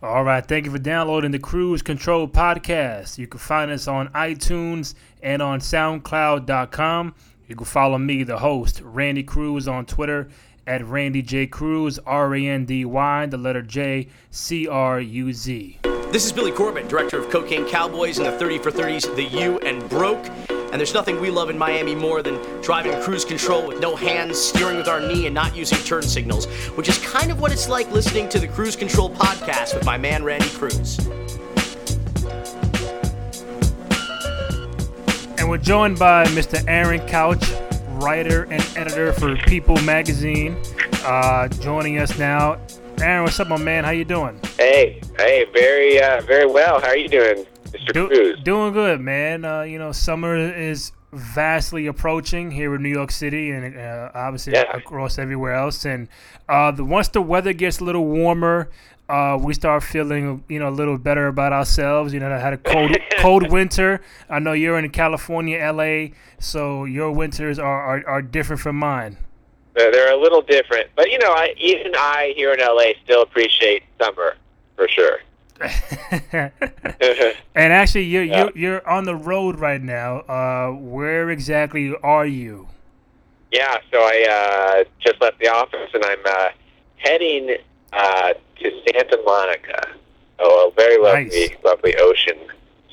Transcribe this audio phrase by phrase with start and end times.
[0.00, 3.18] All right, thank you for downloading the Cruise Control podcast.
[3.18, 7.14] You can find us on iTunes and on SoundCloud.com.
[7.48, 10.28] You can follow me, the host, Randy Cruz, on Twitter
[10.68, 15.32] at Randy J Cruz, R A N D Y, the letter J, C R U
[15.32, 15.80] Z.
[16.12, 19.58] This is Billy Corben, director of Cocaine Cowboys and the 30 for 30s, The U
[19.60, 20.24] and Broke.
[20.70, 24.38] And there's nothing we love in Miami more than driving cruise control with no hands,
[24.38, 26.44] steering with our knee, and not using turn signals,
[26.76, 29.96] which is kind of what it's like listening to the Cruise Control podcast with my
[29.96, 30.98] man Randy Cruz.
[35.38, 36.62] And we're joined by Mr.
[36.68, 37.50] Aaron Couch,
[38.02, 40.54] writer and editor for People Magazine,
[41.04, 42.60] uh, joining us now.
[43.00, 43.84] Aaron, what's up, my man?
[43.84, 44.38] How you doing?
[44.58, 46.78] Hey, hey, very, uh, very well.
[46.80, 47.92] How are you doing, Mr.
[47.92, 48.40] Do- Cruz?
[48.42, 49.44] doing good, man.
[49.44, 54.52] Uh, you know, summer is vastly approaching here in New York City and uh, obviously
[54.52, 54.76] Yeah.
[54.76, 55.84] across everywhere else.
[55.86, 56.08] And
[56.48, 58.68] uh, the once the weather gets a little warmer,
[59.08, 62.12] uh, we start feeling you know a little better about ourselves.
[62.12, 64.02] You know, I had a cold cold winter.
[64.28, 67.66] I know you're in California, LA, so your winters are,
[67.98, 69.16] are, are different from mine.
[69.74, 73.22] They're, they're a little different, but you know, I even I here in LA still
[73.22, 74.36] appreciate summer
[74.76, 75.20] for sure.
[76.32, 78.44] and actually, you're, Yeah.
[78.44, 80.18] you're you're on the road right now.
[80.20, 82.68] Uh, where exactly are you?
[83.50, 86.48] yeah, so I uh, just left the office and I'm uh,
[86.98, 87.56] heading
[87.94, 89.88] uh, to Santa Monica.
[90.38, 91.50] Oh, a very lovely, Nice.
[91.64, 92.36] lovely ocean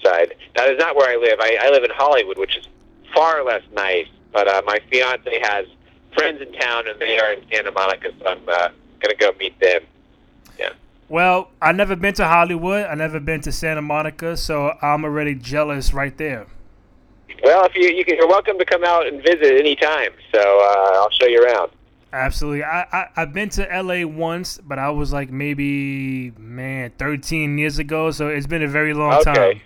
[0.01, 0.33] side.
[0.55, 1.39] That is not where I live.
[1.41, 2.65] I, I live in Hollywood, which is
[3.13, 4.07] far less nice.
[4.31, 5.65] But uh, my fiance has
[6.13, 8.69] friends in town, and they are in Santa Monica, so I'm uh,
[9.01, 9.54] gonna go meet.
[11.07, 12.85] Well, I never been to Hollywood.
[12.87, 16.47] I never been to Santa Monica, so I'm already jealous right there.
[17.43, 20.11] Well, if you, you can, you're welcome to come out and visit anytime.
[20.33, 21.71] So uh, I'll show you around.
[22.11, 22.63] Absolutely.
[22.63, 27.77] I, I I've been to LA once, but I was like maybe man 13 years
[27.77, 29.33] ago, so it's been a very long Okay.
[29.33, 29.61] time.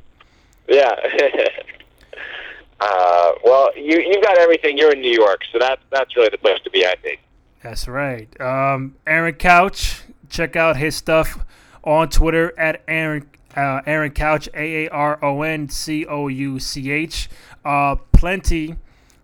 [0.67, 0.89] Yeah.
[2.79, 4.77] uh, well, you you've got everything.
[4.77, 6.85] You're in New York, so that's that's really the place to be.
[6.85, 7.19] I think.
[7.61, 8.27] That's right.
[8.41, 11.43] Um, Aaron Couch, check out his stuff
[11.83, 16.59] on Twitter at Aaron uh, Aaron Couch A A R O N C O U
[16.59, 17.29] C H.
[17.65, 18.75] Uh, plenty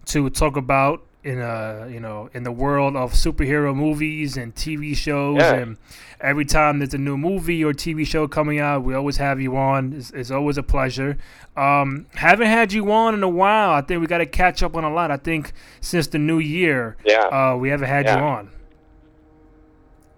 [0.05, 4.95] to talk about in uh you know in the world of superhero movies and TV
[4.95, 5.37] shows.
[5.39, 5.53] Yeah.
[5.55, 5.77] and
[6.21, 9.57] every time there's a new movie or TV show coming out we always have you
[9.57, 9.93] on.
[9.93, 11.17] It's, it's always a pleasure.
[11.57, 13.71] Um haven't had you on in a while.
[13.71, 15.09] I think we got to catch up on a lot.
[15.09, 15.51] I think
[15.81, 17.21] since the new year Yeah.
[17.23, 18.51] uh we haven't had you on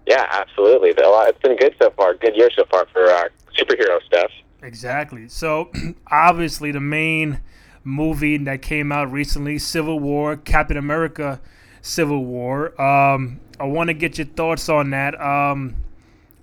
[0.08, 0.94] Yeah, absolutely.
[0.96, 2.14] It's been good so far.
[2.14, 3.24] Good year so far for uh,
[3.54, 4.30] superhero stuff.
[4.62, 5.28] Exactly.
[5.28, 5.70] So,
[6.10, 7.40] obviously, the main
[7.84, 11.42] movie that came out recently, Civil War, Captain America,
[11.82, 12.80] Civil War.
[12.80, 15.20] Um, I want to get your thoughts on that.
[15.20, 15.76] Um,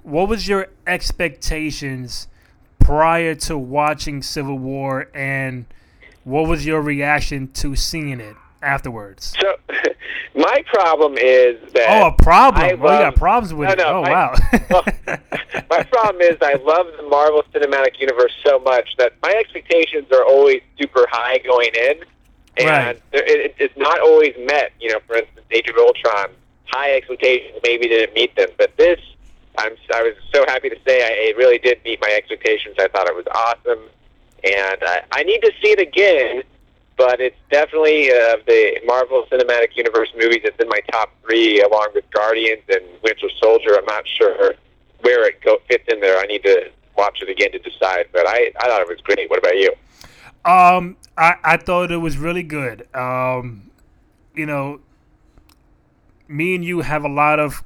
[0.03, 2.27] what was your expectations
[2.77, 5.65] prior to watching Civil War, and
[6.23, 9.33] what was your reaction to seeing it afterwards?
[9.39, 9.55] So,
[10.35, 12.63] my problem is that Oh, a problem.
[12.63, 13.77] I oh, you got problems with No, it.
[13.77, 14.35] no, oh, my- wow.
[14.69, 14.83] well,
[15.69, 20.23] my problem is I love the Marvel Cinematic Universe so much that my expectations are
[20.25, 21.99] always super high going in,
[22.57, 23.01] and Right.
[23.13, 24.71] it, it's not always met.
[24.79, 26.29] You know, for instance, Age of Ultron,
[26.65, 28.99] high expectations maybe didn't meet them, but this,
[29.57, 32.75] I'm I was so happy to say I, it really did meet my expectations.
[32.79, 33.83] I thought it was awesome,
[34.43, 36.43] and I, I need to see it again.
[36.97, 40.41] But it's definitely uh, the Marvel Cinematic Universe movies.
[40.43, 43.77] It's in my top three, along with Guardians and Winter Soldier.
[43.77, 44.53] I'm not sure
[45.01, 46.17] where it go, fits in there.
[46.19, 48.05] I need to watch it again to decide.
[48.13, 49.29] But I, I thought it was great.
[49.29, 49.71] What about you?
[50.45, 52.87] Um, I, I thought it was really good.
[52.95, 53.71] Um,
[54.33, 54.79] you know,
[56.27, 57.61] me and you have a lot of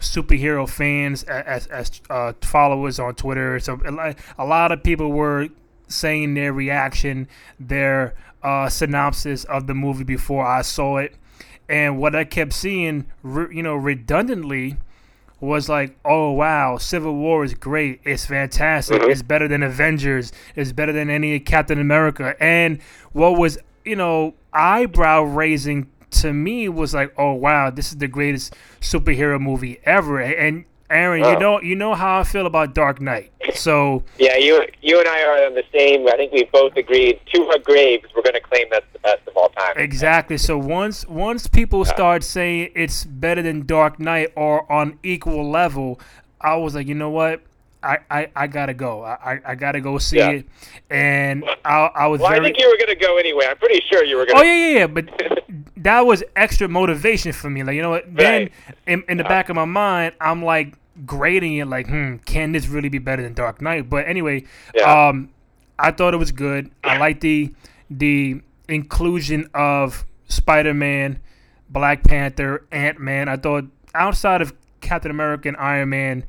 [0.00, 3.60] superhero fans as as uh, followers on Twitter.
[3.60, 5.48] So a lot- a lot of people were
[5.88, 7.28] saying their reaction,
[7.60, 11.14] their uh, synopsis of the movie before I saw it,
[11.68, 14.76] and what I kept seeing, re- you know, redundantly
[15.40, 18.00] was like, oh wow, Civil War is great.
[18.04, 19.02] It's fantastic.
[19.02, 20.32] It's better than Avengers.
[20.54, 22.36] It's better than any Captain America.
[22.40, 22.80] And
[23.12, 28.06] what was, you know, eyebrow raising to me was like, oh wow, this is the
[28.06, 30.20] greatest superhero movie ever.
[30.20, 31.38] And Aaron, you Oh.
[31.38, 33.32] know, you know how I feel about Dark Knight.
[33.54, 36.06] So Yeah, you you and I are on the same.
[36.08, 38.04] I think we both agreed to our graves.
[38.14, 39.74] We're going to claim that's the best of all time.
[39.76, 40.36] Exactly.
[40.38, 45.98] So once once people start saying it's better than Dark Knight or on equal level,
[46.40, 47.40] I was like, you know what?
[47.84, 49.02] I, I, I gotta go.
[49.02, 50.30] I, I- gotta go see Yeah.
[50.30, 50.46] it.
[50.88, 53.46] And I, I was Well, I think you were going to go anyway.
[53.48, 54.40] I'm pretty sure you were going to.
[54.40, 54.86] Oh yeah, yeah, yeah.
[54.86, 55.08] But
[55.78, 57.64] that was extra motivation for me.
[57.64, 58.04] Like you know what?
[58.14, 58.52] Then Right.
[58.86, 60.74] in, in the back of my mind, I'm like,
[61.06, 63.88] grading it like, hmm, can this really be better than Dark Knight?
[63.88, 64.44] But anyway,
[64.74, 65.08] Yeah.
[65.08, 65.30] um,
[65.78, 66.70] I thought it was good.
[66.84, 67.52] I like the
[67.90, 71.18] the inclusion of Spider Man,
[71.68, 73.28] Black Panther, Ant Man.
[73.28, 76.24] I thought outside of Captain America and Iron Man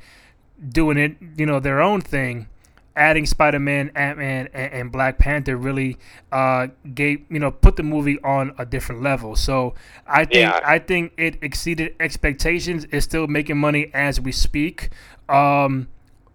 [0.70, 2.48] doing it, you know, their own thing,
[2.96, 5.98] adding Spider Man, Ant Man, and, and Black Panther really
[6.32, 9.36] uh, gave you know put the movie on a different level.
[9.36, 9.74] So
[10.08, 10.60] I think Yeah.
[10.64, 12.86] I think it exceeded expectations.
[12.92, 14.90] It's still making money as we speak.
[15.30, 15.88] Um,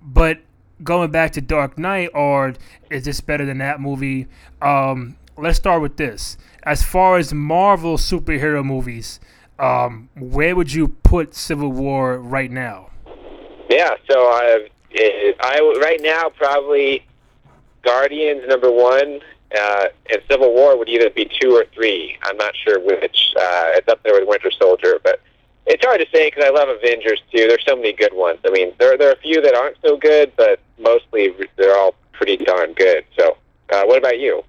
[0.03, 0.39] but
[0.83, 2.55] going back to Dark Knight, or
[2.91, 4.27] is this better than that movie?
[4.63, 6.37] Um, let's start with this.
[6.63, 9.21] As far as Marvel superhero movies,
[9.59, 12.91] um, where would you put Civil War right now?
[13.71, 17.05] Yeah, so I, it, I right now probably
[17.85, 19.21] Guardians number one,
[19.57, 22.17] uh, and Civil War would either be two or three.
[22.23, 23.33] I'm not sure which.
[23.37, 25.21] Uh, it's up there with Winter Soldier, but
[25.67, 27.47] it's hard to say because I love Avengers too.
[27.47, 28.41] There's so many good ones.
[28.45, 31.95] I mean, there there are a few that aren't so good, but mostly they're all
[32.13, 33.05] pretty darn good.
[33.19, 33.37] So,
[33.71, 34.43] uh, what about you?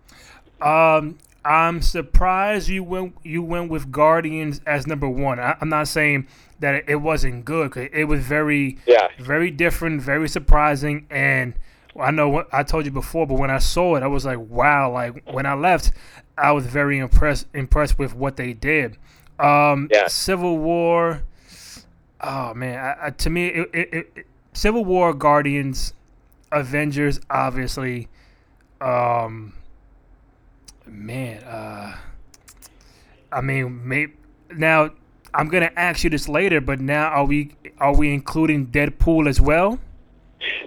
[0.61, 5.39] Um, I'm surprised you went you went with Guardians as number one.
[5.39, 6.27] I, I'm not saying
[6.59, 7.71] that it, wasn't good.
[7.71, 9.07] 'cause it was very Yeah.
[9.19, 11.53] very different, very surprising, and
[12.00, 14.39] I know what I told you before, but when I saw it, I was like,
[14.39, 14.91] wow!
[14.91, 15.91] Like when I left,
[16.38, 18.97] I was very impressed impressed with what they did.
[19.39, 20.07] Um, Yeah.
[20.07, 21.23] Civil War.
[22.21, 25.94] Oh man, I, I, to me, it, it, it, it- Civil War, Guardians,
[26.51, 28.07] Avengers, obviously.
[28.81, 29.53] Um,
[30.85, 31.95] man, uh,
[33.31, 34.13] I mean, maybe
[34.56, 34.91] now
[35.33, 39.39] I'm gonna ask you this later, but now are we are we including Deadpool as
[39.39, 39.79] well?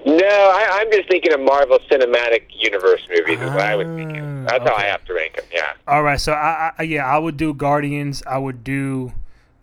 [0.05, 3.41] No, I, I'm just thinking of Marvel Cinematic Universe movies.
[3.41, 4.44] Is what I was thinking.
[4.47, 5.47] Ah, That's how I have to rank them.
[5.53, 5.73] Yeah.
[5.88, 9.12] All right, so I, I yeah, I would do Guardians, I would do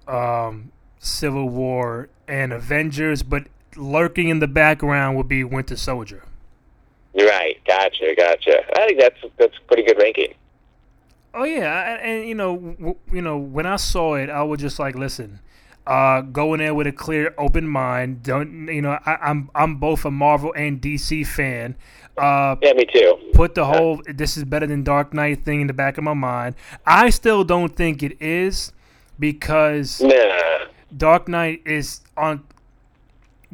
[0.08, 3.44] um, Civil War and Avengers, but
[3.76, 6.24] lurking in the background would be Winter Soldier.
[7.14, 7.60] Right.
[7.66, 8.14] Gotcha.
[8.16, 8.64] Gotcha.
[8.80, 10.34] I think that's that's pretty good ranking.
[11.34, 14.60] Oh yeah, and, and you know, w- you know, when I saw it, I was
[14.60, 15.40] just like, listen,
[15.86, 18.24] uh, go in there with a clear, open mind.
[18.24, 18.98] Don't you know?
[19.06, 21.76] I, I'm I'm both a Marvel and DC fan.
[22.18, 23.18] Uh, Yeah, me too.
[23.34, 26.14] put the whole "this is better than Dark Knight" thing in the back of my
[26.16, 26.56] mind.
[26.86, 28.72] I still don't think it is
[29.20, 30.66] because Nah.
[30.96, 32.44] Dark Knight is on.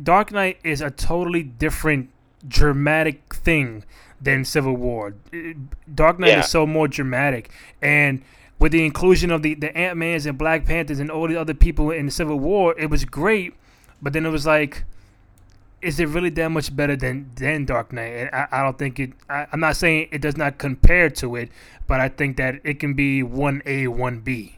[0.01, 2.09] Dark Knight is a totally different
[2.47, 3.83] dramatic thing
[4.21, 5.13] than Civil War.
[5.93, 6.39] Dark Knight Yeah.
[6.41, 7.49] is so more dramatic,
[7.81, 8.21] and
[8.59, 11.53] with the inclusion of the the Ant Mans and Black Panthers and all the other
[11.53, 13.53] people in the Civil War, it was great.
[14.01, 14.83] But then it was like,
[15.81, 18.13] is it really that much better than than Dark Knight?
[18.13, 19.11] And I, I don't think it.
[19.29, 21.49] I, I'm not saying it does not compare to it,
[21.87, 24.57] but I think that it can be one A, one B.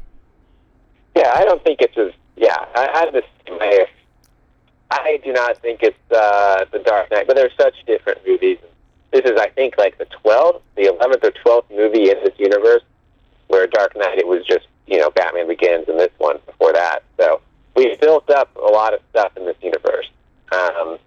[1.16, 2.12] Yeah, I don't think it's as.
[2.36, 3.88] Yeah, I, I same way.
[4.90, 8.58] I do not think it's uh, the Dark Knight, but they're such different movies.
[9.12, 12.82] This is, I think, like the 12th, the 11th or 12th movie in this universe,
[13.48, 17.04] where Dark Knight, it was just, you know, Batman Begins and this one before that.
[17.18, 17.42] So
[17.76, 20.10] we've built up a lot of stuff in this universe.
[20.52, 20.98] Um,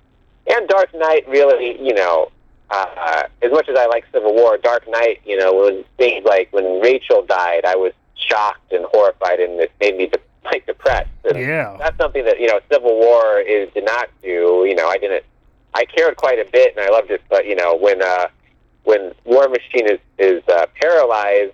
[0.50, 2.30] and Dark Knight really, you know,
[2.70, 6.48] uh, as much as I like Civil War, Dark Knight, you know, when things like
[6.52, 11.08] when Rachel died, I was shocked and horrified, and it made me de- like depressed.
[11.24, 11.76] And Yeah.
[11.78, 14.64] that's something that you know Civil War is did not do.
[14.68, 15.24] You know, I didn't.
[15.74, 17.22] I cared quite a bit, and I loved it.
[17.28, 18.28] But you know, when uh,
[18.84, 21.52] when War Machine is is uh, paralyzed,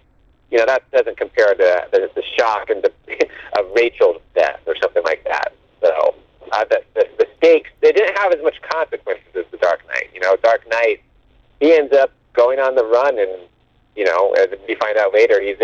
[0.51, 2.93] you know that doesn't compare to the, the shock and the
[3.59, 5.53] of Rachel's death or something like that.
[5.81, 6.15] So
[6.53, 10.11] uh, the, the the stakes they didn't have as much consequences as the Dark Knight.
[10.15, 11.01] You know, Dark Knight
[11.61, 13.33] he ends up going on the run, and
[13.95, 15.57] you know, as we find out later, he's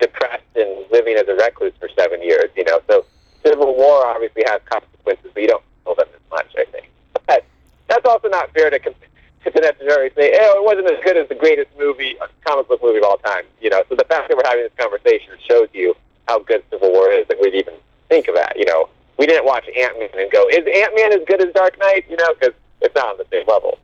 [0.00, 2.50] depressed and living as a recluse for seven years.
[2.56, 3.04] You know, so
[3.44, 6.54] Civil War obviously has consequences, but you don't feel them as much.
[6.58, 6.88] I think.
[7.94, 11.34] That's also not fair to to necessarily say, oh, it wasn't as good as the
[11.34, 13.44] greatest movie, uh, comic book movie of all time.
[13.60, 15.94] You know, so the fact that we're having this conversation shows you
[16.26, 17.74] how good Civil War is that we'd even
[18.08, 18.54] think of that.
[18.56, 21.52] You know, we didn't watch Ant Man and go, is Ant Man as good as
[21.54, 22.04] Dark Knight?
[22.08, 23.78] You know, because it's not on the same level.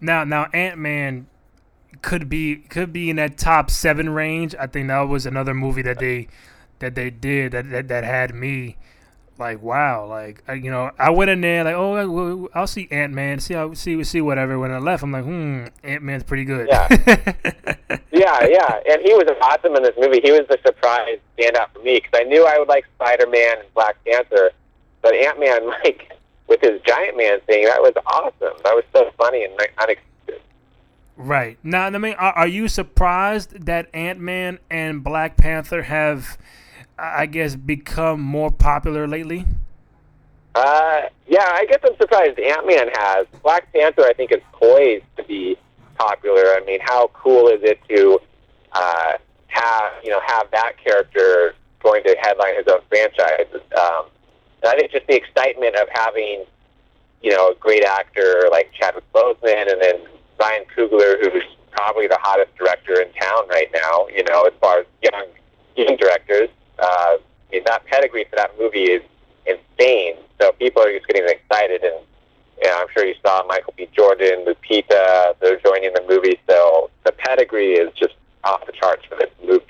[0.00, 1.26] Now, now Ant Man
[2.02, 4.54] could be could be in that top seven range.
[4.54, 6.28] I think that was another movie that they
[6.78, 8.76] that they did that that, that had me
[9.42, 13.12] like wow, like I, you know I went in there like oh I'll see Ant
[13.12, 14.58] Man, see how see see whatever.
[14.58, 16.68] When I left, I'm like hmm Ant Man's pretty good.
[16.68, 17.34] Yeah.
[18.12, 20.20] Yeah, yeah, and he was awesome in this movie.
[20.22, 23.58] He was the surprise standout for me because I knew I would like Spider Man
[23.58, 24.52] and Black Panther,
[25.00, 26.12] but Ant Man, like
[26.46, 28.56] with his Giant Man thing, that was awesome.
[28.64, 30.40] That was so funny and unexpected.
[31.16, 36.38] Right now, I mean, are, are you surprised that Ant Man and Black Panther have,
[36.98, 39.44] I guess, become more popular lately?
[40.54, 43.26] Uh, yeah, I guess I'm surprised Ant Man has.
[43.42, 45.56] Black Panther, I think, is poised to be
[45.98, 46.42] popular.
[46.42, 48.18] I mean, how cool is it to
[48.72, 49.12] uh,
[49.48, 53.46] have you know have that character going to headline his own franchise?
[53.52, 54.06] Um,
[54.62, 56.44] and I think just the excitement of having
[57.22, 60.00] you know a great actor like Chadwick Boseman, and then
[60.38, 64.06] Ryan Coogler, who's probably the hottest director in town right now.
[64.08, 65.26] You know, as far as young
[65.76, 67.18] young directors, uh, I
[67.50, 69.02] mean, that pedigree for that movie is
[69.46, 70.16] insane.
[70.40, 72.04] So people are just getting excited, and
[72.60, 73.88] you know, I'm sure you saw Michael B.
[73.96, 76.38] Jordan, Lupita, they're joining the movie.
[76.48, 79.66] So the pedigree is just off the charts for this movie.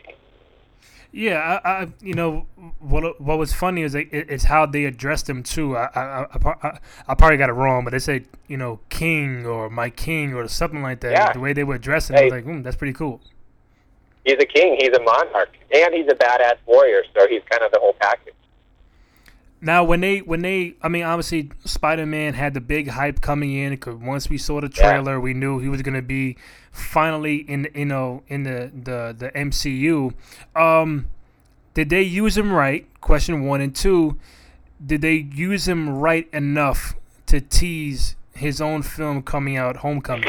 [1.14, 2.46] Yeah, I, I, you know
[2.78, 5.76] what what was funny is it, it's how they addressed him too.
[5.76, 9.68] I I, I, I probably got it wrong, but they say you know king or
[9.68, 11.12] my king or something like that.
[11.12, 11.32] Yeah.
[11.32, 12.22] The way they were addressing Hey.
[12.22, 13.20] I was like, mm, that's pretty cool.
[14.24, 14.76] He's a king.
[14.80, 17.02] He's a monarch, and he's a badass warrior.
[17.16, 18.34] So he's kind of the whole package.
[19.60, 23.52] Now, when they when they, I mean, obviously Spider Man had the big hype coming
[23.52, 24.82] in because once we saw the Yeah.
[24.90, 26.36] trailer, we knew he was gonna be
[26.72, 30.14] finally in you know in the the the MCU.
[30.56, 31.06] Um,
[31.74, 32.86] did they use him right?
[33.00, 34.18] Question one and two.
[34.84, 36.94] Did they use him right enough
[37.26, 40.28] to tease his own film coming out, Homecoming?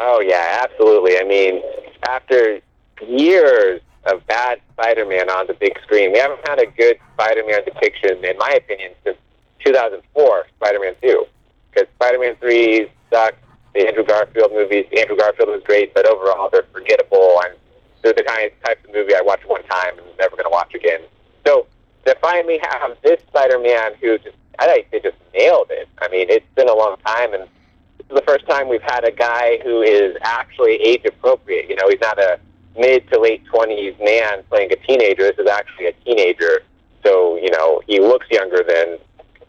[0.00, 1.18] Oh yeah, absolutely.
[1.18, 1.62] I mean,
[2.08, 2.60] after
[3.06, 8.24] years of bad Spider-Man on the big screen, we haven't had a good Spider-Man depiction,
[8.24, 9.18] in my opinion, since
[9.64, 11.24] 2004, Spider-Man 2.
[11.70, 13.36] Because Spider-Man 3 sucked.
[13.74, 17.54] The Andrew Garfield movies, Andrew Garfield was great, but overall they're forgettable, and
[18.02, 20.50] they're the kind of types of movie I watch one time and never going to
[20.50, 21.00] watch again.
[21.46, 21.66] So
[22.06, 25.86] to finally have this Spider-Man who just, I think they just nailed it.
[26.00, 29.04] I mean, it's been a long time, and this is the first time we've had
[29.04, 31.68] a guy who is actually age appropriate.
[31.68, 32.40] You know, he's not a
[32.78, 35.22] mid to late twenties man playing a teenager.
[35.22, 36.62] This is actually a teenager.
[37.04, 38.98] So you know, he looks younger than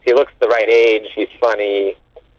[0.02, 1.08] he looks the right age.
[1.14, 1.96] He's funny.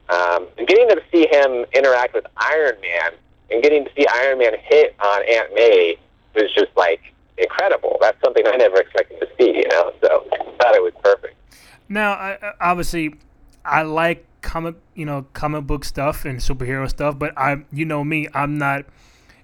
[0.10, 3.12] Um, and getting to see him interact with Iron Man
[3.50, 5.98] and getting to see Iron Man hit on Aunt May
[6.36, 7.02] was just like
[7.38, 7.98] incredible.
[8.02, 9.56] That's something I never expected to see.
[9.56, 11.36] You know, so I thought it was perfect.
[11.88, 13.16] Now, I- obviously,
[13.64, 18.04] I like comic, you know, comic book stuff and superhero stuff, but I, you know
[18.04, 18.86] me, I'm not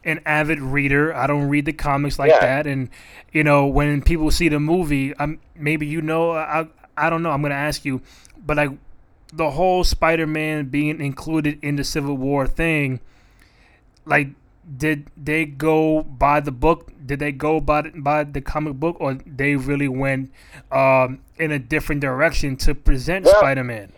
[0.03, 1.13] an avid reader.
[1.15, 2.39] I don't read the comics like Yeah.
[2.39, 2.89] that, and
[3.31, 7.31] you know, when people see the movie, I'm maybe you know, I, I don't know.
[7.31, 8.01] I'm gonna ask you,
[8.45, 8.71] but like
[9.33, 12.99] the whole Spider-Man being included in the Civil War thing,
[14.05, 14.29] like.
[14.69, 16.91] Did they go by the book?
[17.05, 20.29] Did they go by the, by the comic book, or they really went
[20.73, 23.93] um, in a different direction to present Well- Spider-Man?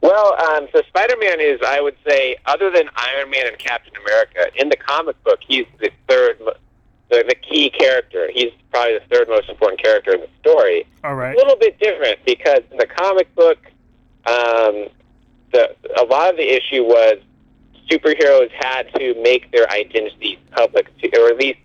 [0.00, 4.46] Well, um, so Spider-Man is, I would say, other than Iron Man and Captain America,
[4.56, 6.38] in the comic book, he's the third,
[7.10, 8.30] the, the key character.
[8.32, 10.86] He's probably the third most important character in the story.
[11.02, 11.34] All right.
[11.34, 13.58] A little bit different because in the comic book,
[14.26, 14.88] um,
[15.52, 17.18] the a lot of the issue was
[17.90, 21.58] superheroes had to make their identities public, to, or at least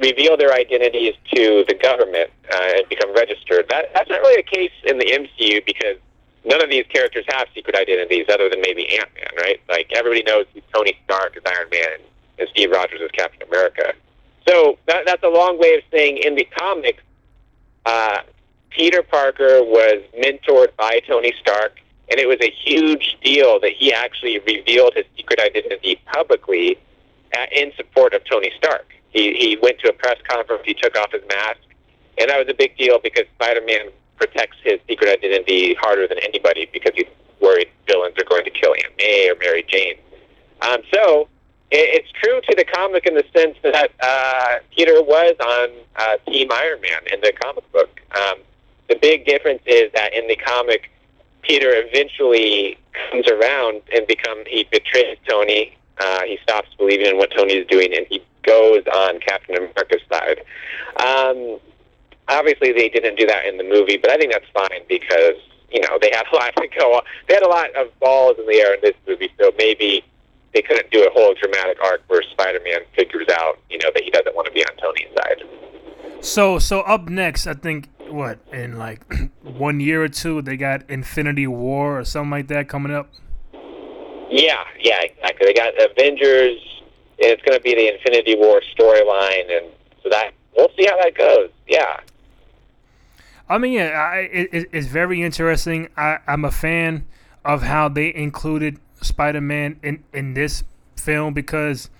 [0.00, 3.66] reveal their identities to the government uh, and become registered.
[3.68, 5.96] That, that's not really the case in the MCU because
[6.44, 9.60] none of these characters have secret identities other than maybe Ant Man, right?
[9.68, 11.98] Like everybody knows who Tony Stark is Iron Man
[12.38, 13.94] and Steve Rogers is Captain America.
[14.46, 17.02] So that, that's a long way of saying in the comics,
[17.86, 18.18] uh,
[18.70, 23.92] Peter Parker was mentored by Tony Stark, and it was a huge deal that he
[23.92, 26.76] actually revealed his secret identity publicly
[27.36, 28.86] uh, in support of Tony Stark.
[29.10, 31.60] He, he went to a press conference, he took off his mask,
[32.18, 36.68] and that was a big deal because Spider-Man protects his secret identity harder than anybody
[36.72, 37.06] because he's
[37.40, 39.96] worried villains are going to kill Aunt May or Mary Jane.
[40.62, 41.28] Um, so
[41.70, 46.16] it, it's true to the comic in the sense that uh, Peter was on uh,
[46.30, 48.00] Team Iron Man in the comic book.
[48.16, 48.38] Um,
[48.88, 50.90] the big difference is that in the comic,
[51.42, 52.78] Peter eventually
[53.10, 55.76] comes around and become he betrays Tony.
[55.98, 60.00] Uh, he stops believing in what Tony is doing, and he goes on Captain America's
[60.10, 60.40] side.
[60.96, 61.60] Um,
[62.28, 65.36] obviously, they didn't do that in the movie, but I think that's fine because
[65.70, 66.94] you know they had a lot to go.
[66.94, 67.02] on.
[67.28, 70.04] They had a lot of balls in the air in this movie, so maybe
[70.54, 74.10] they couldn't do a whole dramatic arc where Spider-Man figures out, you know, that he
[74.10, 75.42] doesn't want to be on Tony's side.
[76.24, 79.02] So so up next, I think what in like
[79.42, 83.10] one year or two they got Infinity War or something like that coming up.
[84.30, 85.46] Yeah, yeah, exactly.
[85.46, 86.58] They got Avengers,
[87.18, 89.66] and it's going to be the Infinity War storyline, and
[90.02, 91.50] so that we'll see how that goes.
[91.68, 92.00] Yeah,
[93.48, 95.88] I mean, yeah, I, it, it- it's very interesting.
[95.96, 97.06] I, I'm a fan
[97.44, 100.64] of how they included Spider-Man in in this
[100.96, 101.90] film because,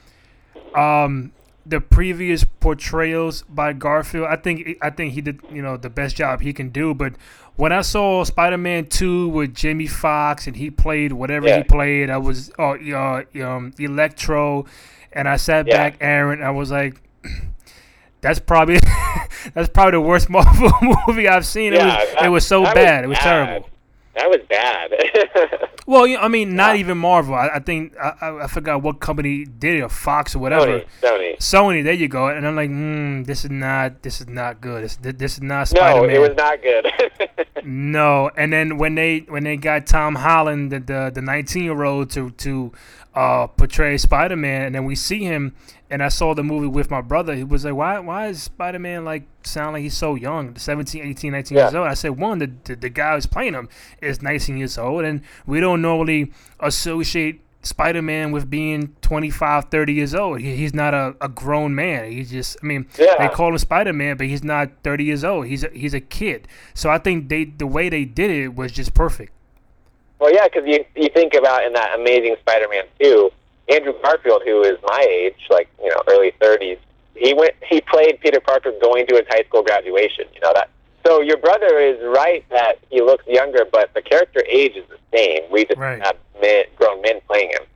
[0.75, 1.33] um,
[1.67, 6.17] the previous portrayals by Garfield, I think I think he did you know the best
[6.17, 6.95] job he can do.
[6.95, 7.15] But
[7.57, 11.59] when I saw Spider Man Two with Jamie Foxx and he played whatever Yeah.
[11.59, 14.67] he played, I was oh uh, um, Electro,
[15.13, 15.77] and I sat Yeah.
[15.77, 16.43] back, Aaron.
[16.43, 17.01] I was like.
[18.25, 18.79] That's probably
[19.55, 20.73] that's probably the worst Marvel
[21.07, 21.75] movie I've seen.
[21.75, 23.05] it was, it was so bad.
[23.05, 23.45] it was bad.
[23.47, 23.69] terrible.
[24.15, 25.69] That was bad.
[25.87, 26.81] Well, you know, I mean, not Yeah.
[26.81, 27.35] even Marvel.
[27.35, 30.81] I, I think I, I, forgot what company did it, or Fox or whatever.
[30.81, 30.87] Sony.
[31.03, 31.37] Sony.
[31.37, 32.29] Sony, there you go.
[32.29, 34.85] And I'm like, mm, this is not, this is not good.
[34.85, 36.09] This, this is not Spider Man.
[36.09, 36.87] No, it was not good.
[37.65, 41.83] No, and then when they when they got Tom Holland, the the, the 19 year
[41.85, 42.73] old, to to
[43.15, 45.55] uh, portray Spider Man, and then we see him,
[45.91, 47.35] and I saw the movie with my brother.
[47.35, 51.03] He was like, why why is Spider Man like sound like he's so young, 17,
[51.05, 51.87] 18, 19 years old?
[51.89, 53.69] I said, one, the, the the guy who's playing him
[54.03, 57.41] is 19 years old, and we don't normally associate.
[57.63, 60.39] Spider Man with being 25, 30 years old.
[60.43, 62.13] He, he's not a, a grown man.
[62.13, 63.15] He's just, I mean, Yeah.
[63.19, 65.47] they call him Spider Man, but he's not 30 years old.
[65.47, 66.47] He's a, he's a kid.
[66.75, 69.33] So I think they the way they did it was just perfect.
[70.19, 73.31] Well, yeah, because you you think about in that Amazing Spider-Man two,
[73.69, 76.79] Andrew Garfield, who is my age, like you know, early thirties,
[77.15, 80.25] he went he played Peter Parker going to his high school graduation.
[80.35, 80.71] You know that.
[81.07, 84.97] So your brother is right that he looks younger, but the character age is the
[85.15, 85.43] same.
[85.51, 86.03] We just Right.
[86.03, 87.67] have men, grown men playing him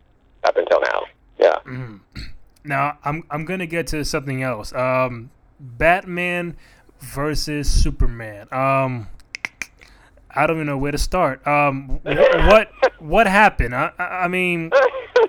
[0.45, 1.05] up until now.
[1.39, 1.59] Yeah.
[2.65, 4.75] Now I'm I'm gonna get to something else.
[4.75, 6.57] Um, Batman
[7.01, 8.47] versus Superman.
[8.53, 9.09] Um,
[10.35, 11.47] I don't even know where to start.
[11.47, 13.75] Um, what what happened?
[13.75, 14.71] I, I mean,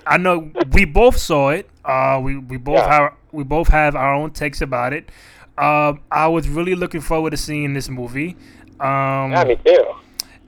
[0.06, 1.68] I know we both saw it.
[1.84, 2.92] Uh, we we both Yeah.
[2.92, 5.10] have we both have our own takes about it.
[5.58, 8.36] Um, I was really looking forward to seeing this movie.
[8.78, 9.84] Um, Yeah, me too.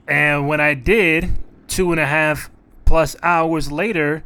[0.07, 1.29] And when I did,
[1.67, 2.49] two and a half
[2.85, 4.23] plus hours later,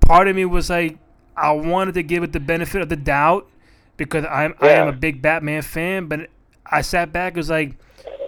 [0.00, 0.98] part of me was like,
[1.36, 3.48] I wanted to give it the benefit of the doubt
[3.96, 6.28] because I'm I am a big Batman fan, but
[6.66, 7.76] I sat back and was like,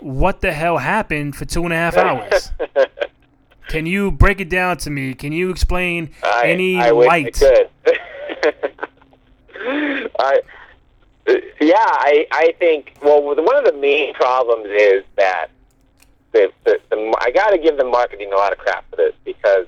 [0.00, 2.50] what the hell happened for two and a half hours?
[3.69, 5.14] Can you break it down to me?
[5.14, 7.40] Can you explain I, any I light?
[7.40, 7.69] I.
[10.18, 10.40] I,
[11.61, 12.94] yeah, I, I think.
[13.03, 15.48] Well, one of the main problems is that
[16.33, 19.14] the, the, the I got to give the marketing a lot of crap for this
[19.25, 19.66] because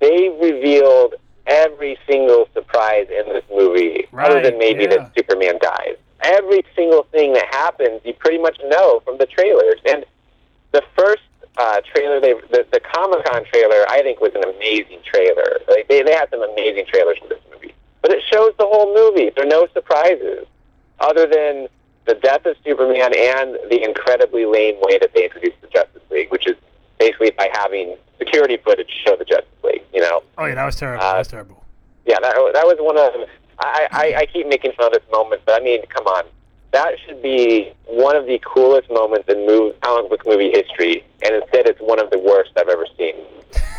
[0.00, 1.14] they revealed
[1.46, 4.96] every single surprise in this movie, other than maybe yeah.
[4.96, 5.96] that Superman dies.
[6.24, 9.78] Every single thing that happens, you pretty much know from the trailers.
[9.84, 10.04] And
[10.72, 11.22] the first
[11.58, 15.58] uh, trailer, they the, the Comic Con trailer, I think was an amazing trailer.
[15.68, 18.92] Like they they had some amazing trailers for this movie, but it shows the whole
[18.94, 19.30] movie.
[19.36, 20.46] There are no surprises,
[21.00, 21.68] other than
[22.06, 26.30] the death of Superman and the incredibly lame way that they introduced the Justice League,
[26.30, 26.54] which is
[26.98, 29.82] basically by having security footage show the Justice League.
[29.92, 31.04] You know, Oh yeah, that was terrible.
[31.04, 31.64] Uh, that was terrible.
[32.06, 33.28] yeah, that that was one of.
[33.58, 36.24] I, I I keep making fun of this moment, but I mean, come on,
[36.72, 41.34] that should be one of the coolest moments in move, comic book movie history, and
[41.36, 43.14] instead, it's one of the worst I've ever seen.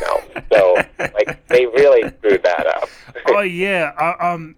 [0.02, 2.90] No, so like they really screwed that up.
[3.28, 3.92] oh yeah.
[3.98, 4.56] Uh, um,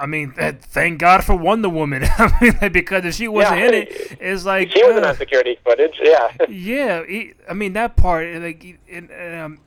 [0.00, 2.04] I mean, th- thank God for Wonder Woman.
[2.18, 3.66] I mean, like, because if she wasn't Yeah.
[3.68, 5.98] in it, it's like she wasn't uh, on security footage.
[6.00, 7.02] Yeah, yeah.
[7.50, 9.58] I mean, that part, like, and, um,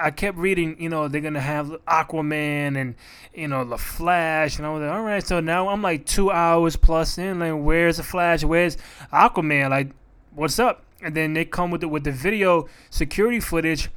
[0.00, 0.76] I kept reading.
[0.80, 2.94] You know, they're gonna have Aquaman and
[3.34, 5.24] you know the Flash, and I was like, all right.
[5.26, 7.38] So now I'm like two hours plus in.
[7.38, 8.42] Like, where's the Flash?
[8.44, 8.76] Where's
[9.12, 9.70] Aquaman?
[9.70, 9.90] Like,
[10.34, 10.82] what's up?
[11.02, 13.88] And then they come with the, with the video security footage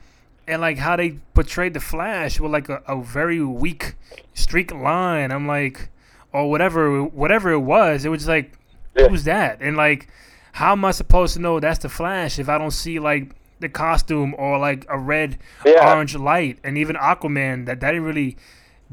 [0.47, 3.95] and like how they portrayed the Flash with like a, a very weak
[4.33, 5.31] streak line.
[5.31, 5.89] I'm like,
[6.31, 8.05] or whatever, whatever it was.
[8.05, 8.51] It was just like,
[8.95, 9.07] Yeah.
[9.09, 9.61] who's that?
[9.61, 10.07] And like,
[10.53, 13.69] how am I supposed to know that's the Flash if I don't see like the
[13.69, 15.91] costume or like a red, Yeah.
[15.91, 16.59] orange light?
[16.63, 18.37] And even Aquaman, that that didn't really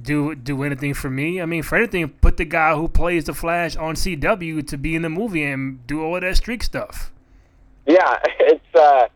[0.00, 1.42] do do anything for me.
[1.42, 4.94] I mean, for anything, put the guy who plays the Flash on CW to be
[4.96, 7.12] in the movie and do all that streak stuff.
[7.86, 8.74] yeah, it's.
[8.74, 9.08] uh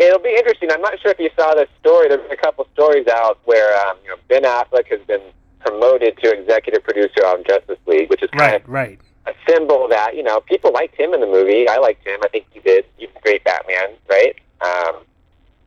[0.00, 0.70] It'll be interesting.
[0.70, 2.06] I'm not sure if you saw this story.
[2.08, 5.22] There's been a couple stories out where um, you know Ben Affleck has been
[5.58, 9.00] promoted to executive producer on Justice League, which is kind Right, of right.
[9.26, 11.68] a symbol that you know people liked him in the movie.
[11.68, 12.20] I liked him.
[12.22, 12.84] I think he did.
[12.96, 14.36] He's a great Batman, right?
[14.60, 15.02] Um,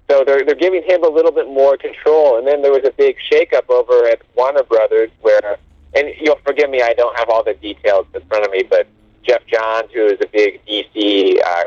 [0.10, 2.38] so they're they're giving him a little bit more control.
[2.38, 5.58] And then there was a big shakeup over at Warner Brothers, where
[5.96, 8.88] and you'll forgive me, I don't have all the details in front of me, but
[9.24, 11.42] Geoff Johns, who is a big DC.
[11.44, 11.64] Uh,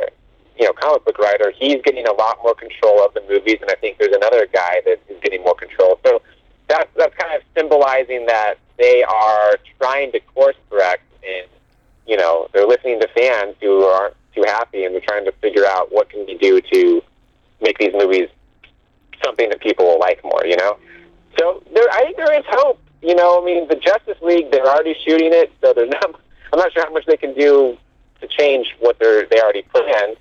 [0.56, 3.68] you know, comic book writer, he's getting a lot more control of the movies, and
[3.72, 5.98] I think there's another guy that is getting more control.
[6.06, 6.22] So
[6.68, 11.46] that's that's kind of symbolizing that they are trying to course correct and
[12.06, 15.64] you know they're listening to fans who aren't too happy and they're trying to figure
[15.66, 17.02] out what can we do to
[17.64, 18.28] make these movies
[19.24, 20.78] something that people will like more you know
[21.38, 24.66] so there i think there is hope you know, I mean, the Justice League they're
[24.66, 26.04] already shooting it, so there's not.
[26.52, 27.76] I'm not sure how much they can do
[28.20, 30.16] to change what they're they already planned,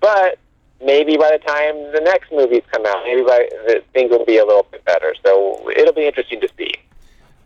[0.00, 0.38] but
[0.84, 4.38] maybe by the time the next movies come out, maybe by the, things will be
[4.38, 5.14] a little bit better.
[5.24, 6.72] So it'll be interesting to see.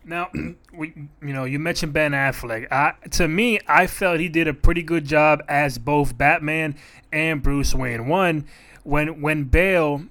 [0.04, 0.30] Now,
[0.72, 2.70] we, you know, you mentioned Ben Affleck.
[2.70, 6.76] I, to me, I felt he did a pretty good job as both Batman
[7.12, 8.06] and Bruce Wayne.
[8.06, 8.46] One,
[8.88, 10.04] when when Bale,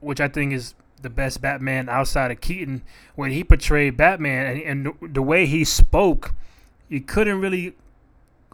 [0.00, 2.82] which I think is the best Batman outside of Keaton,
[3.14, 6.34] when he portrayed Batman and, and the way he spoke,
[6.90, 7.72] you couldn't really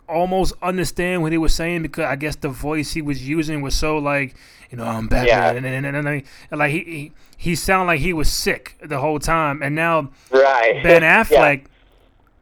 [0.08, 3.74] almost understand what he was saying because I guess the voice he was using was
[3.74, 4.36] so like,
[4.70, 5.50] you know, I'm Batman, yeah.
[5.50, 9.00] and, and, and, and, and like he, he he sounded like he was sick the
[9.00, 10.80] whole time, and now right.
[10.84, 11.62] Ben Affleck.
[11.62, 11.68] yeah.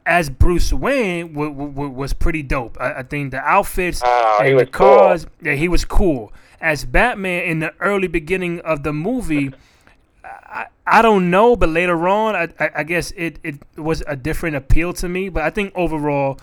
[0.06, 2.76] As Bruce Wayne w- w- was pretty dope.
[2.78, 5.32] I, I think the outfits oh, and the cars, cool.
[5.48, 6.32] yeah, he was cool.
[6.60, 9.52] As Batman in the early beginning of the movie,
[10.24, 14.16] I, I don't know, but later on, I, I, I guess it, it was a
[14.16, 15.28] different appeal to me.
[15.30, 16.38] But I think overall,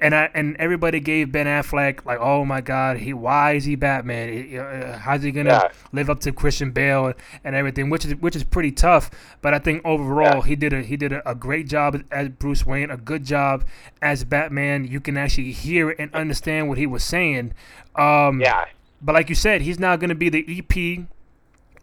[0.00, 3.76] and I and everybody gave Ben Affleck like, oh my God, he why is he
[3.76, 4.56] Batman?
[4.56, 5.68] Uh, how's he gonna yeah.
[5.92, 7.88] live up to Christian Bale and everything?
[7.90, 9.10] Which is which is pretty tough.
[9.40, 10.44] But I think overall, yeah.
[10.44, 13.64] he did a he did a, a, great job as Bruce Wayne, a good job
[14.02, 14.86] as Batman.
[14.86, 17.54] You can actually hear and understand what he was saying.
[17.94, 18.66] Um, yeah.
[19.00, 21.06] But like you said, he's now gonna be the EP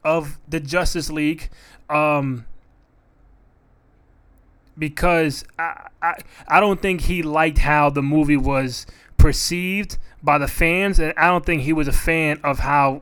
[0.03, 1.49] of the Justice League.
[1.89, 2.45] Um,
[4.77, 6.13] because I, I
[6.47, 8.85] I don't think he liked how the movie was
[9.17, 13.01] perceived by the fans, and I don't think he was a fan of how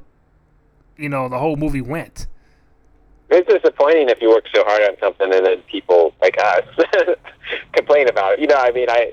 [0.97, 2.27] you know the whole movie went.
[3.29, 6.65] It's disappointing if you work so hard on something and then people like us
[7.73, 8.39] complain about it.
[8.39, 9.11] You know, I mean, I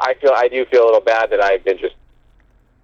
[0.00, 1.94] I feel I do feel a little bad that I've been just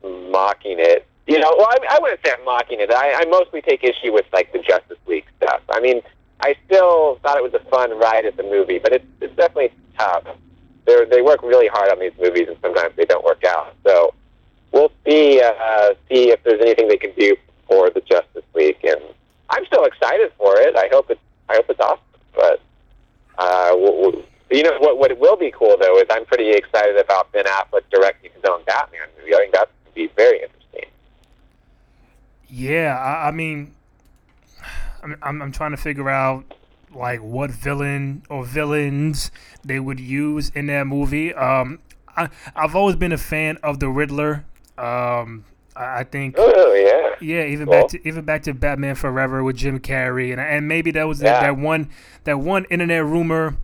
[0.03, 1.07] mocking it.
[1.27, 2.91] You know, well, I, I wouldn't say I'm mocking it.
[2.91, 5.61] I, I mostly take issue with like the Justice League stuff.
[5.71, 6.01] I mean,
[6.41, 9.73] I still thought it was a fun ride at the movie, but it's it's definitely
[9.99, 10.25] tough.
[10.87, 13.75] They they work really hard on these movies, and sometimes they don't work out.
[13.85, 14.15] So
[14.73, 19.01] we'll see uh, see if there's anything they can do for the Justice League, and
[19.51, 20.77] I'm still excited for it.
[20.77, 22.05] I hope it I hope it's awesome.
[22.35, 22.61] But
[23.39, 26.97] uh, we'll, we'll, you know what what will be cool though is I'm pretty excited
[26.97, 29.35] about Ben Affleck directing his own Batman movie.
[29.35, 30.85] I think that's going to be very interesting.
[32.49, 33.75] Yeah, I, I mean
[35.03, 36.45] I'm, I'm, I'm trying to figure out
[36.95, 39.31] like what villain or villains
[39.65, 41.35] they would use in that movie.
[41.35, 41.81] Um,
[42.17, 44.45] I I've always been a fan of the Riddler.
[44.77, 45.45] Um,
[45.77, 46.35] I think.
[46.39, 47.15] Oh yeah.
[47.21, 47.73] Yeah, even cool.
[47.73, 51.21] back to even back to Batman Forever with Jim Carrey, and and maybe that was
[51.21, 51.33] yeah.
[51.33, 51.91] that, that one
[52.25, 53.57] that one internet rumor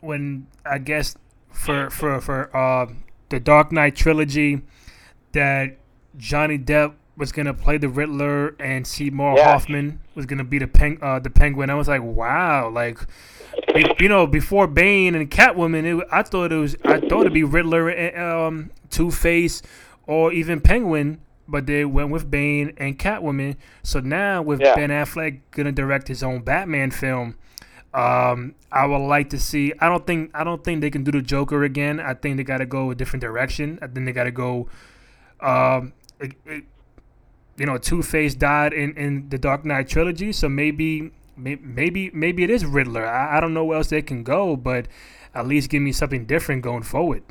[0.00, 1.16] when I guess
[1.50, 2.86] for for for uh,
[3.28, 4.62] the Dark Knight trilogy
[5.32, 5.76] that
[6.16, 9.52] Johnny Depp was gonna play the Riddler and Seymour yeah.
[9.52, 11.70] Hoffman was gonna be the peng- uh, the Penguin.
[11.70, 12.98] I was like, wow, like
[13.98, 17.44] you know, before Bane and Catwoman, it, I thought it was I thought it'd be
[17.44, 19.62] Riddler, and, um, Two Face,
[20.06, 23.56] or even Penguin, but they went with Bane and Catwoman.
[23.82, 24.74] So now with yeah.
[24.74, 27.36] Ben Affleck gonna direct his own Batman film.
[27.92, 29.72] Um, I would like to see.
[29.80, 30.30] I don't think.
[30.34, 31.98] I don't think they can do the Joker again.
[31.98, 33.78] I think they got to go a different direction.
[33.82, 34.68] I think they got to go.
[35.40, 36.64] Um, it, it,
[37.60, 42.42] you know, Two Face died in, in the Dark Knight trilogy, so maybe maybe maybe
[42.42, 43.06] it is Riddler.
[43.06, 44.86] I, I don't know where else they can go, but
[45.34, 47.22] at least give me something different going forward.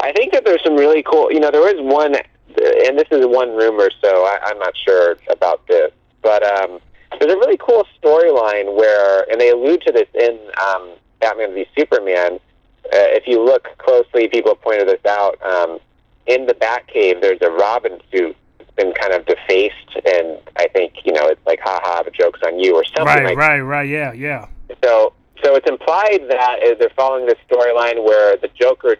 [0.00, 1.32] I think that there's some really cool.
[1.32, 5.16] You know, there is one, and this is one rumor, so I, I'm not sure
[5.28, 5.90] about this,
[6.22, 6.78] but um,
[7.18, 11.66] there's a really cool storyline where, and they allude to this in um, Batman v
[11.76, 12.38] Superman.
[12.84, 15.42] Uh, if you look closely, people pointed this out.
[15.42, 15.80] Um,
[16.28, 18.36] in the Batcave, there's a Robin suit
[18.76, 22.58] been kind of defaced, and I think you know it's like, haha, the joke's on
[22.58, 23.04] you, or something.
[23.06, 24.46] Right, like right, right, yeah, yeah.
[24.84, 25.12] So,
[25.42, 28.96] so it's implied that uh, they're following this storyline where the Joker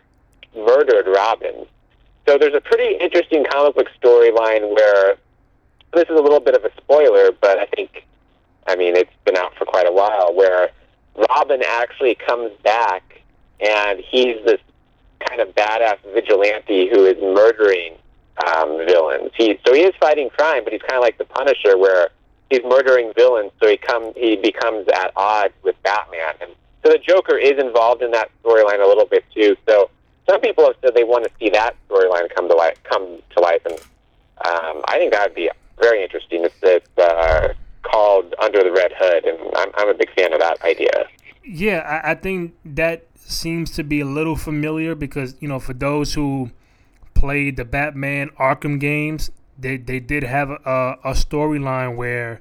[0.57, 1.67] murdered Robin.
[2.29, 5.17] So there's a pretty interesting comic book storyline where
[5.95, 8.05] this is a little bit of a spoiler, but I think,
[8.67, 10.71] I mean, it's been out for quite a while, where
[11.31, 13.23] Robin actually comes back
[13.61, 14.61] and he's this
[15.29, 17.95] kind of badass vigilante who is murdering
[18.45, 19.31] um, villains.
[19.37, 22.09] He so he is fighting crime, but he's kind of like the Punisher, where
[22.51, 23.53] he's murdering villains.
[23.61, 26.51] So he come he becomes at odds with Batman, and
[26.85, 29.57] so the Joker is involved in that storyline a little bit too.
[29.69, 29.91] So
[30.29, 33.41] some people have said they want to see that storyline come to life, come to
[33.41, 33.75] life, and
[34.45, 36.45] um, I think that would be very interesting.
[36.45, 40.41] It's, it's uh, called Under the Red Hood, and I'm, I'm a big fan of
[40.41, 41.09] that idea.
[41.45, 45.73] Yeah, I, I think that seems to be a little familiar because you know for
[45.73, 46.51] those who
[47.17, 52.41] played the Batman Arkham games, they they did have a, a storyline where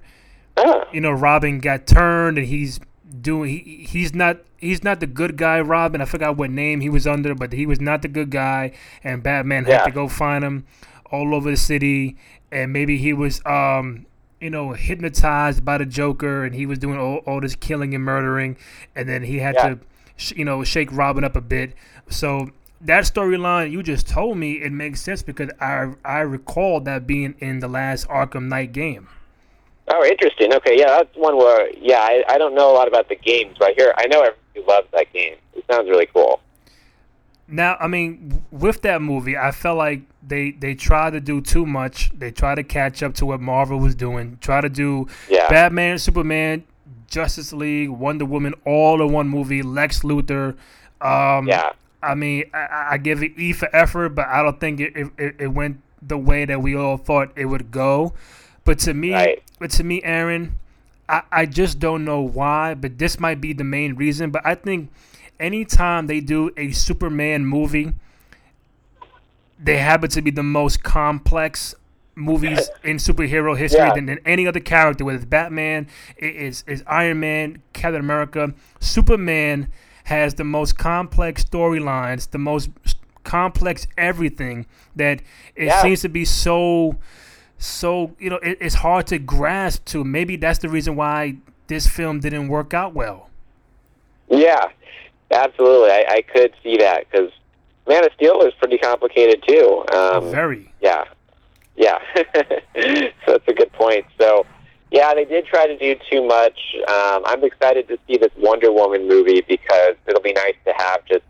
[0.91, 2.79] you know Robin got turned and he's
[3.21, 3.49] doing.
[3.49, 6.01] He, he's not he's not the good guy, Robin.
[6.01, 8.71] I forgot what name he was under, but he was not the good guy,
[9.03, 9.79] and Batman Yeah.
[9.79, 10.65] had to go find him
[11.11, 12.17] all over the city,
[12.51, 14.05] and maybe he was um
[14.41, 18.03] you know hypnotized by the Joker, and he was doing all, all this killing and
[18.03, 18.57] murdering,
[18.95, 19.69] and then he had Yeah.
[19.69, 19.79] to
[20.17, 21.73] sh- you know shake Robin up a bit.
[22.09, 22.51] So
[22.85, 27.35] that storyline you just told me it makes sense because I I recall that being
[27.39, 29.07] in the last Arkham Knight game.
[29.87, 30.51] Oh, interesting.
[30.53, 33.55] Okay, yeah, that's one where yeah, I, I don't know a lot about the games,
[33.59, 35.35] but here I know everybody loves that game.
[35.53, 36.39] It sounds really cool.
[37.47, 41.65] Now, I mean, with that movie, I felt like they they tried to do too
[41.65, 42.09] much.
[42.17, 44.39] They tried to catch up to what Marvel was doing.
[44.41, 45.47] Try to do Yeah.
[45.49, 46.63] Batman, Superman,
[47.07, 49.61] Justice League, Wonder Woman, all in one movie.
[49.61, 50.55] Lex Luthor.
[51.01, 51.73] Um, Yeah.
[52.05, 55.35] I mean, I, I give it E for effort, but I don't think it, it,
[55.39, 58.13] it went the way that we all thought it would go.
[58.63, 59.43] But to me, Right.
[59.59, 60.57] but to me, Aaron,
[61.09, 62.73] I, I just don't know why.
[62.75, 64.31] But this might be the main reason.
[64.31, 64.89] But I think
[65.39, 67.93] anytime they do a Superman movie,
[69.59, 71.75] they happen to be the most complex
[72.15, 73.93] movies in superhero history Yeah.
[73.93, 75.05] than, than any other character.
[75.05, 75.87] Whether it's Batman,
[76.17, 79.69] it is is Iron Man, Captain America, Superman
[80.05, 82.69] has the most complex storylines, the most
[83.23, 84.65] complex everything
[84.95, 85.19] that
[85.55, 85.81] it Yeah.
[85.81, 86.95] seems to be so
[87.57, 91.35] so you know it, it's hard to grasp to maybe that's the reason why
[91.67, 93.29] this film didn't work out well
[94.29, 94.67] Yeah,
[95.31, 95.89] absolutely.
[95.91, 97.31] I, I could see that because
[97.87, 99.83] Man of Steel was pretty complicated too.
[99.93, 101.05] Um, very Yeah,
[101.75, 101.97] yeah.
[102.15, 102.31] so
[103.27, 104.05] that's a good point.
[104.19, 104.45] So,
[104.95, 106.57] yeah, they did try to do too much.
[106.87, 111.05] Um, I'm excited to see this Wonder Woman movie because it'll be nice to have
[111.05, 111.25] just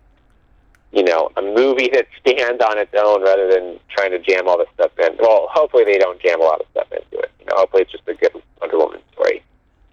[0.91, 4.59] you know a movie that stands on its own rather than trying to jam all
[4.59, 5.17] this stuff in.
[5.19, 7.31] Well, hopefully they don't jam a lot of stuff into it.
[7.39, 9.41] You know, hopefully it's just a good Wonder Woman story.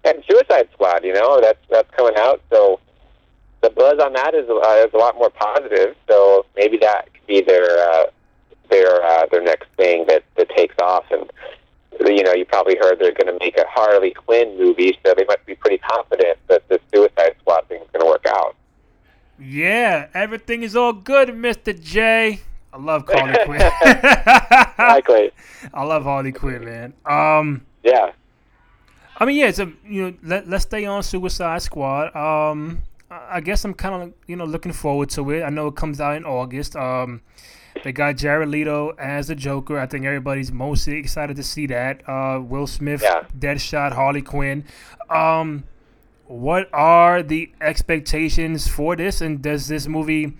[0.05, 2.41] And Suicide Squad, you know, that's that's coming out.
[2.51, 2.79] So
[3.63, 5.95] the buzz on that is uh, is a lot more positive.
[6.07, 8.05] So maybe that could be their uh,
[8.69, 11.05] their uh, their next thing that that takes off.
[11.09, 11.31] And
[11.99, 15.25] you know, you probably heard they're going to make a Harley Quinn movie, so they
[15.25, 18.55] must be pretty confident that the Suicide Squad thing is going to work out.
[19.39, 22.39] yeah everything is all good mr j
[22.71, 23.59] i love harley quinn
[24.77, 25.31] Likely,
[25.73, 28.11] i love harley quinn man um yeah,
[29.17, 32.15] I mean, yeah, it's a you know let let's stay on Suicide Squad.
[32.15, 35.43] Um, I guess I'm kind of you know looking forward to it.
[35.43, 36.75] I know it comes out in August.
[36.75, 37.21] Um,
[37.83, 39.77] they got Jared Leto as the Joker.
[39.79, 42.01] I think everybody's mostly excited to see that.
[42.07, 43.23] Uh, Will Smith, Yeah.
[43.37, 44.63] Deadshot, Harley Quinn.
[45.09, 45.65] Um,
[46.25, 49.21] what are the expectations for this?
[49.21, 50.33] And does this movie,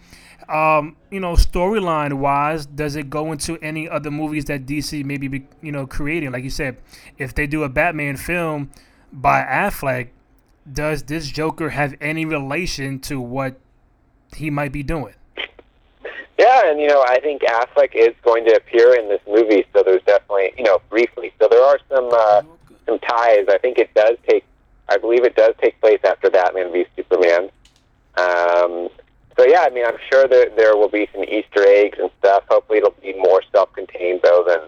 [0.49, 5.27] um, you know, storyline wise, does it go into any other movies that DC maybe
[5.27, 6.31] be, you know creating?
[6.31, 6.77] Like you said,
[7.17, 8.71] if they do a Batman film
[9.11, 10.09] by Affleck,
[10.71, 13.59] does this Joker have any relation to what
[14.35, 15.13] he might be doing?
[16.43, 16.69] Yeah.
[16.69, 20.03] And you know, I think Affleck is going to appear in this movie, so there's
[20.03, 21.33] definitely you know briefly.
[21.39, 22.41] So there are some uh,
[22.85, 23.45] some ties.
[23.49, 24.43] I think it does take.
[24.89, 27.49] I believe it does take place after Batman v Superman.
[28.17, 28.89] Um,
[29.37, 32.43] so yeah, I mean, I'm sure that there will be some Easter eggs and stuff.
[32.49, 34.59] Hopefully, it'll be more self-contained though than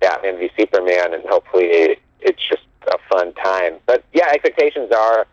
[0.00, 3.74] Batman v Superman, and hopefully, it, it's just a fun time.
[3.86, 5.26] But yeah, expectations are.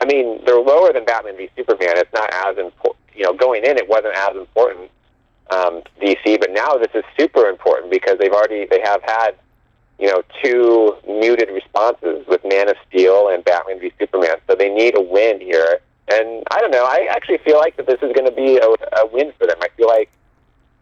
[0.00, 1.92] I mean, they're lower than Batman v Superman.
[1.96, 3.04] It's not as important.
[3.14, 4.90] You know, going in, it wasn't as important
[5.50, 9.32] um, DC, but now this is super important because they've already they have had
[9.98, 14.68] you know two muted responses with Man of Steel and Batman v Superman, so they
[14.68, 15.80] need a win here.
[16.12, 16.84] And I don't know.
[16.84, 19.56] I actually feel like that this is going to be a, a win for them.
[19.62, 20.10] I feel like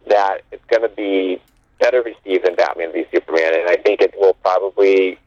[0.07, 1.41] that it's going to be
[1.79, 5.17] better received than Batman v Superman, and I think it will probably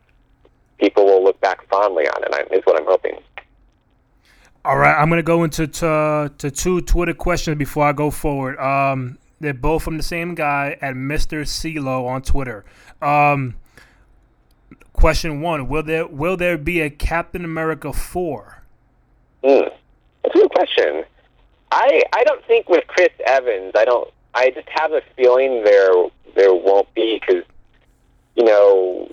[0.79, 2.31] people will look back fondly on it.
[2.33, 3.19] I- what I'm hoping.
[4.65, 8.59] All right, I'm gonna go into to, to two Twitter questions before I go forward.
[8.59, 11.43] Um, they're both from the same guy at Mr.
[11.43, 12.65] CeeLo on Twitter.
[13.03, 13.57] Um,
[14.93, 18.63] question one: Will there will there be a Captain America four?
[19.45, 19.69] Hmm.
[20.23, 21.05] That's a good question.
[21.71, 24.11] I I don't think with Chris Evans, I don't.
[24.35, 25.93] I just have a feeling there
[26.35, 27.45] there won't be because
[28.35, 29.11] you know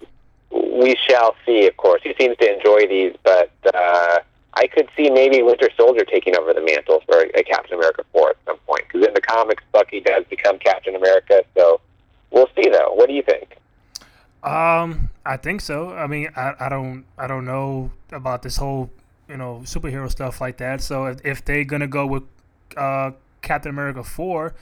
[0.51, 1.67] we shall see.
[1.67, 4.19] Of course, he seems to enjoy these, but uh,
[4.55, 8.31] I could see maybe Winter Soldier taking over the mantle for a Captain America four
[8.31, 8.83] at some point.
[8.87, 11.43] Because in the comics, Bucky does become Captain America.
[11.55, 11.81] So
[12.31, 12.93] we'll see, though.
[12.93, 13.57] What do you think?
[14.43, 15.91] Um, I think so.
[15.91, 18.89] I mean, I, I don't I don't know about this whole
[19.29, 20.81] you know superhero stuff like that.
[20.81, 22.23] So if, if they're gonna go with
[22.75, 23.11] uh,
[23.41, 24.53] Captain America four,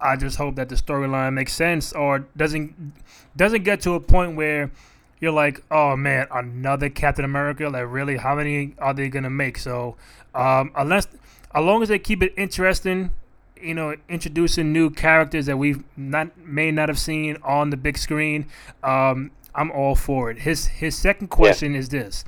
[0.00, 2.94] I just hope that the storyline makes sense or doesn't
[3.36, 4.70] doesn't get to a point where
[5.20, 7.68] you're like, oh man, another Captain America.
[7.68, 9.58] Like, really, how many are they gonna make?
[9.58, 9.96] So,
[10.34, 11.06] um, unless,
[11.54, 13.12] as long as they keep it interesting,
[13.60, 17.96] you know, introducing new characters that we've not may not have seen on the big
[17.96, 18.46] screen,
[18.82, 20.38] um, I'm all for it.
[20.38, 21.80] His his second question yeah.
[21.80, 22.24] is this.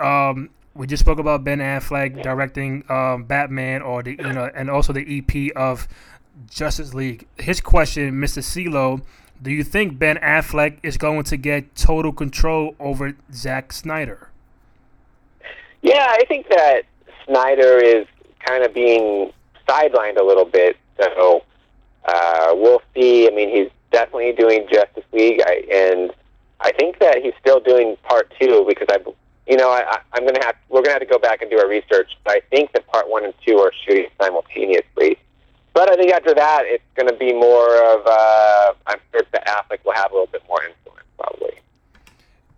[0.00, 4.68] Um, we just spoke about Ben Affleck directing um, Batman, or the you know, and
[4.68, 5.88] also the EP of
[6.50, 7.26] Justice League.
[7.38, 8.42] His question, Mr.
[8.42, 9.02] CeeLo,
[9.42, 14.30] do you think Ben Affleck is going to get total control over Zack Snyder?
[15.82, 16.82] Yeah, I think that
[17.26, 18.06] Snyder is
[18.40, 19.32] kind of being
[19.68, 20.76] sidelined a little bit.
[21.00, 21.44] So
[22.04, 23.28] uh, we'll see.
[23.28, 26.12] I mean, he's definitely doing Justice League, I, and
[26.60, 28.98] I think that he's still doing part two because I,
[29.46, 31.68] you know, I, I'm gonna have we're gonna have to go back and do our
[31.68, 32.10] research.
[32.24, 35.18] But I think that part one and two are shooting simultaneously.
[35.76, 39.42] But I think after that, it's going to be more of, uh, I'm sure the
[39.46, 41.52] Affleck will have a little bit more influence, probably.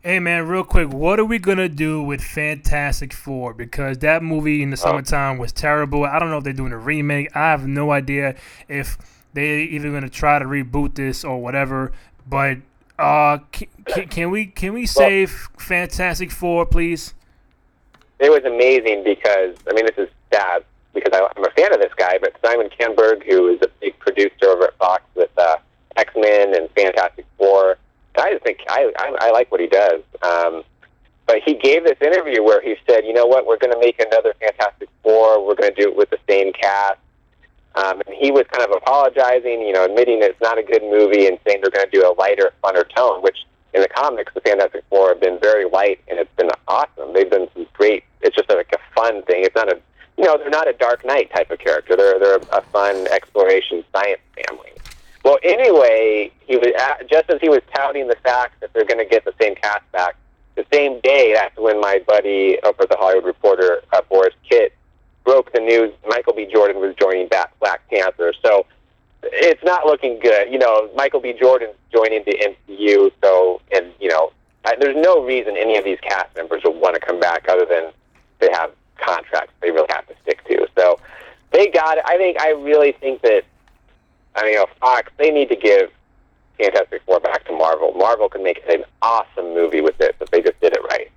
[0.05, 3.53] Hey man, real quick, what are we gonna do with Fantastic Four?
[3.55, 4.85] Because that movie in the oh.
[4.85, 6.05] summertime was terrible.
[6.05, 7.35] I don't know if they're doing a remake.
[7.35, 8.37] I have no idea
[8.69, 8.97] if
[9.35, 11.91] they even gonna try to reboot this or whatever.
[12.29, 12.59] But
[13.01, 17.15] uh, can, can we can we save well, Fantastic Four, please?
[18.21, 20.63] It was amazing because I mean this is sad
[20.95, 23.99] because I, I'm a fan of this guy, but Simon Kinberg, who is a big
[23.99, 25.57] producer over at Fox with uh,
[25.97, 27.77] X Men and Fantastic Four,
[28.19, 30.03] I just think I, I, I like what he does.
[30.23, 30.65] Um,
[31.27, 34.01] but he gave this interview where he said, you know what, we're going to make
[34.01, 35.47] another Fantastic Four.
[35.47, 36.99] We're going to do it with the same cast.
[37.75, 41.27] Um, and he was kind of apologizing, you know, admitting it's not a good movie
[41.27, 44.41] and saying they're going to do a lighter, funner tone, which in the comics, the
[44.41, 47.13] Fantastic Four have been very light and it's been awesome.
[47.13, 48.05] They've been some great.
[48.23, 49.45] It's just like a fun thing.
[49.45, 49.79] It's not a
[50.19, 51.97] you know, they're not a Dark Knight type of character.
[51.97, 54.71] They're they're a fun exploration science family.
[55.25, 56.73] Well, anyway, he was
[57.09, 59.91] just as he was touting the fact that they're going to get the same cast
[59.93, 60.17] back.
[60.57, 64.73] The same day, that's when my buddy over the Hollywood Reporter, uh, Borys Kit,
[65.25, 66.49] broke the news Michael B.
[66.51, 68.33] Jordan was joining back Black Panther.
[68.43, 68.67] So
[69.23, 70.51] it's not looking good.
[70.51, 71.33] You know, Michael B.
[71.33, 74.33] Jordan's joining the MCU, so and you know,
[74.65, 77.67] I, there's no reason any of these cast members would want to come back other
[77.67, 77.93] than
[78.41, 80.67] they have contracts they really have to stick to.
[80.77, 80.99] So
[81.53, 82.05] they got it.
[82.07, 83.45] I think I really think that
[84.35, 85.91] I mean, you know, Fox they need to give
[86.59, 87.93] Fantastic Four back to Marvel.
[87.95, 91.11] Marvel can make an awesome movie with this if they just did it right.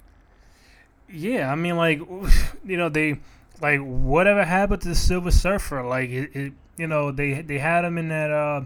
[1.09, 1.99] Yeah, I mean, like
[2.65, 3.19] you know, they
[3.61, 5.83] like whatever happened to the Silver Surfer?
[5.83, 8.31] Like it, it you know, they they had him in that.
[8.31, 8.63] uh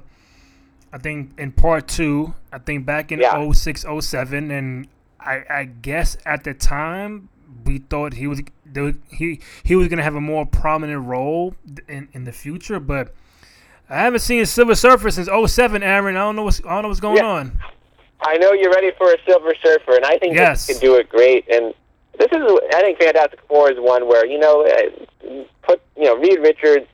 [0.95, 3.51] I think in part two, I think back in yeah.
[3.51, 4.88] 06, 07, and
[5.19, 7.28] I, I guess at the time
[7.63, 8.41] we thought he was
[9.09, 11.55] he he was gonna have a more prominent role
[11.87, 13.13] in, in the future, but
[13.89, 16.17] I haven't seen Silver Surfer since 07, Aaron.
[16.17, 17.25] I don't know what's I don't know what's going yeah.
[17.25, 17.59] on.
[18.21, 20.67] I know you're ready for a Silver Surfer, and I think yes.
[20.67, 21.47] can do it great.
[21.49, 21.73] And
[22.17, 22.41] this is
[22.73, 26.87] I think Fantastic Four is one where you know uh, put you know Reed Richards,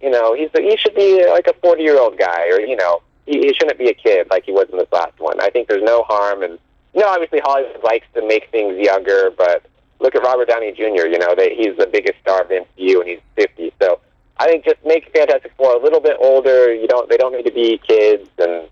[0.00, 3.02] you know he's he should be like a 40 year old guy, or you know
[3.26, 5.40] he, he shouldn't be a kid like he was in this last one.
[5.40, 6.58] I think there's no harm, and
[6.94, 9.64] you know obviously Hollywood likes to make things younger, but
[10.02, 11.06] look at Robert Downey Jr.
[11.06, 13.72] You know, they, he's the biggest star of the MCU, and he's 50.
[13.80, 14.00] So
[14.36, 16.74] I think just make Fantastic Four a little bit older.
[16.74, 18.68] You don't, they don't need to be kids, and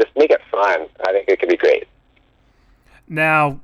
[0.00, 0.86] just make it fun.
[1.06, 1.88] I think it could be great.
[3.08, 3.60] Now,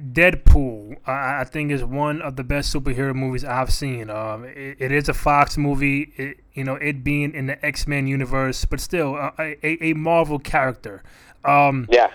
[0.00, 4.10] Deadpool, I, I think, is one of the best superhero movies I've seen.
[4.10, 6.12] Um, it, it is a Fox movie.
[6.16, 9.94] It, you know, it being in the X Men universe, but still uh, a, a,
[9.94, 11.02] Marvel character.
[11.44, 12.10] Um, yeah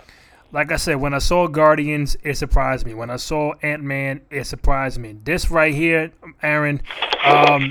[0.52, 2.94] like I said, when I saw Guardians, it surprised me.
[2.94, 5.16] When I saw Ant Man, it surprised me.
[5.24, 6.82] This right here, Aaron,
[7.26, 7.70] um,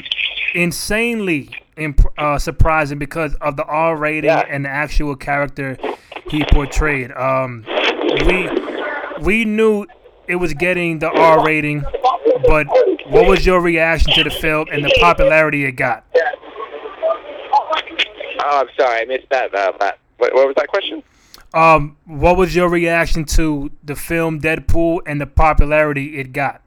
[0.54, 4.44] insanely imp- uh, surprising because of the R rating yeah.
[4.48, 5.78] and the actual character
[6.28, 7.12] he portrayed.
[7.12, 7.64] Um,
[8.26, 8.48] we
[9.20, 9.86] we knew
[10.26, 11.84] it was getting the R rating,
[12.46, 12.66] but
[13.06, 16.04] what was your reaction to the film and the popularity it got?
[18.46, 19.54] Oh, I'm sorry, I missed that.
[19.54, 19.92] Uh.
[20.18, 21.02] What, what was that question?
[21.54, 26.60] Um, what was your reaction to the film Deadpool and the popularity it got?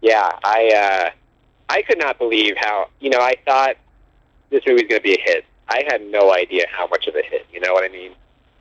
[0.00, 1.10] Yeah, I uh,
[1.68, 3.76] I could not believe how you know I thought
[4.50, 5.44] this movie was going to be a hit.
[5.68, 7.46] I had no idea how much of a hit.
[7.52, 8.12] You know what I mean?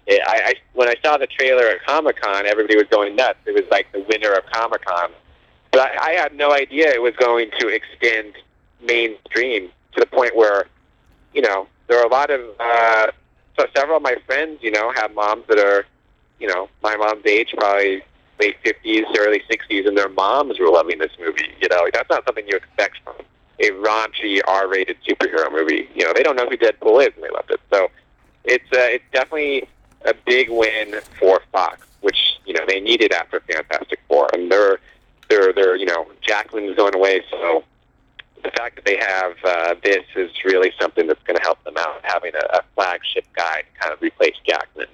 [0.06, 3.40] It, I, I when I saw the trailer at Comic Con, everybody was going nuts.
[3.48, 5.10] It was like the winner of Comic Con,
[5.72, 8.36] but I, I had no idea it was going to extend
[8.80, 10.68] mainstream to the point where
[11.34, 13.08] you know there are a lot of uh,
[13.58, 15.86] so several of my friends, you know, have moms that are,
[16.40, 18.04] you know, my mom's age, probably
[18.40, 21.54] late fifties, early sixties, and their moms were loving this movie.
[21.62, 23.16] You know, that's not something you expect from
[23.60, 25.88] a raunchy R-rated superhero movie.
[25.94, 27.60] You know, they don't know who Deadpool is, and they loved it.
[27.72, 27.90] So
[28.46, 29.68] it's uh, it's definitely
[30.06, 31.86] a big win for Fox.
[32.02, 34.80] which you know they needed after Fantastic Four, and they're
[35.30, 37.64] they're they're you know Jackman's going away, so
[38.44, 41.76] the fact that they have uh, this is really something that's going to help them
[41.78, 44.88] out, having a, a flagship guy to kind of replace Jackman.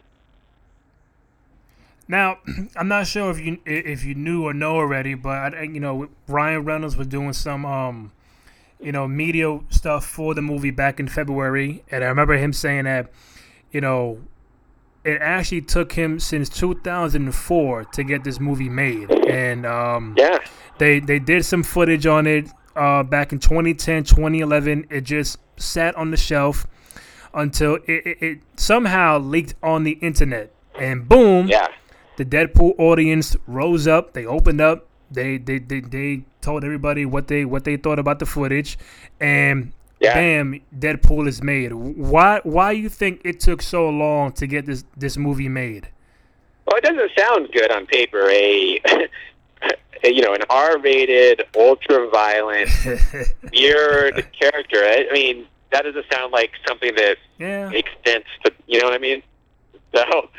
[2.08, 2.38] Now,
[2.76, 6.66] I'm not sure if you if you knew or know already, but you know Ryan
[6.66, 8.12] Reynolds was doing some um,
[8.80, 12.86] you know media stuff for the movie back in February, and I remember him saying
[12.86, 13.12] that
[13.72, 14.22] you know
[15.04, 20.40] it actually took him since 2004 to get this movie made, and um, Yeah,
[20.80, 24.88] they they did some footage on it uh, back in 2010, 2011.
[24.90, 26.68] It just sat on the shelf
[27.34, 31.68] until it, it, it somehow leaked on the internet, and boom, yeah,
[32.18, 34.14] the Deadpool audience rose up.
[34.14, 34.88] They opened up.
[35.12, 38.78] They they, they, they told everybody what they what they thought about the footage,
[39.20, 40.14] and Yeah.
[40.14, 41.74] bam, Deadpool is made.
[41.74, 45.90] Why why you think it took so long to get this this movie made?
[46.66, 48.30] Well, it doesn't sound good on paper.
[48.30, 48.80] A,
[50.04, 52.70] you know an R-rated, ultra-violent,
[53.54, 54.78] weird character.
[54.78, 58.26] I I mean, that doesn't sound like something that yeah, makes sense.
[58.46, 59.24] To, you know what I mean?
[59.96, 60.30] So,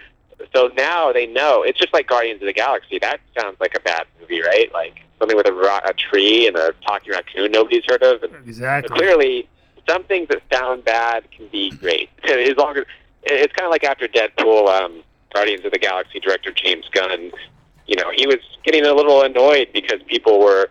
[0.54, 1.62] so now they know.
[1.62, 2.98] It's just like Guardians of the Galaxy.
[2.98, 4.72] That sounds like a bad movie, right?
[4.72, 8.22] Like something with a, ro- a tree and a talking raccoon nobody's heard of.
[8.22, 8.96] And exactly.
[8.96, 9.48] clearly,
[9.88, 12.10] some things that sound bad can be great.
[12.24, 12.84] as long as
[13.24, 15.02] it's kind of like after Deadpool, um,
[15.34, 17.30] Guardians of the Galaxy director James Gunn,
[17.88, 20.68] you know, he was getting a little annoyed because people were,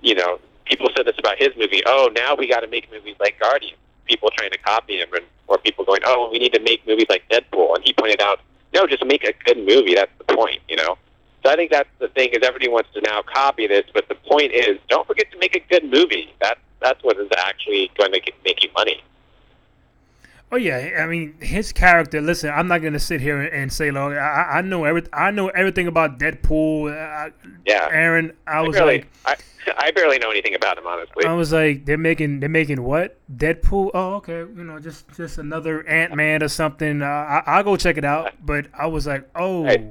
[0.00, 1.82] you know, people said this about his movie.
[1.86, 3.76] Oh, now we got to make movies like Guardians.
[4.06, 7.06] People trying to copy him, and or people going, oh, we need to make movies
[7.08, 7.76] like Deadpool.
[7.76, 8.40] And he pointed out,
[8.72, 9.94] no, just make a good movie.
[9.94, 10.96] That's the point, you know.
[11.44, 14.14] So I think that's the thing is everybody wants to now copy this, but the
[14.14, 16.32] point is, don't forget to make a good movie.
[16.40, 19.02] That that's what is actually going to make you money.
[20.52, 22.20] Oh yeah, I mean his character.
[22.20, 25.48] Listen, I'm not gonna sit here and say, "Look, I, I know every, I know
[25.48, 27.30] everything about Deadpool." Uh,
[27.66, 27.88] Yeah.
[27.90, 29.36] Aaron, I I was barely, like, I,
[29.78, 31.24] I barely know anything about him, honestly.
[31.24, 33.16] I was like, they're making, they're making what?
[33.34, 33.92] Deadpool?
[33.94, 37.00] Oh, okay, you know, just, just another Ant Man or something.
[37.00, 38.32] Uh, I, I'll go check it out.
[38.44, 39.86] But I was like, oh, Right.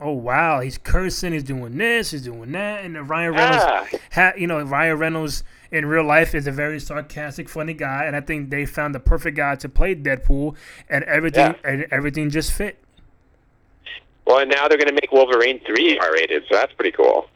[0.00, 3.86] oh wow, he's cursing, he's doing this, he's doing that, and Ryan Reynolds, Ah.
[4.12, 5.42] ha, you know, Ryan Reynolds
[5.72, 9.00] in real life is a very sarcastic, funny guy, and I think they found the
[9.00, 10.54] perfect guy to play Deadpool,
[10.88, 11.70] and everything, Yeah.
[11.70, 12.78] and everything just fit.
[14.26, 17.26] Well, and now they're going to make Wolverine three R-rated, so that's pretty cool.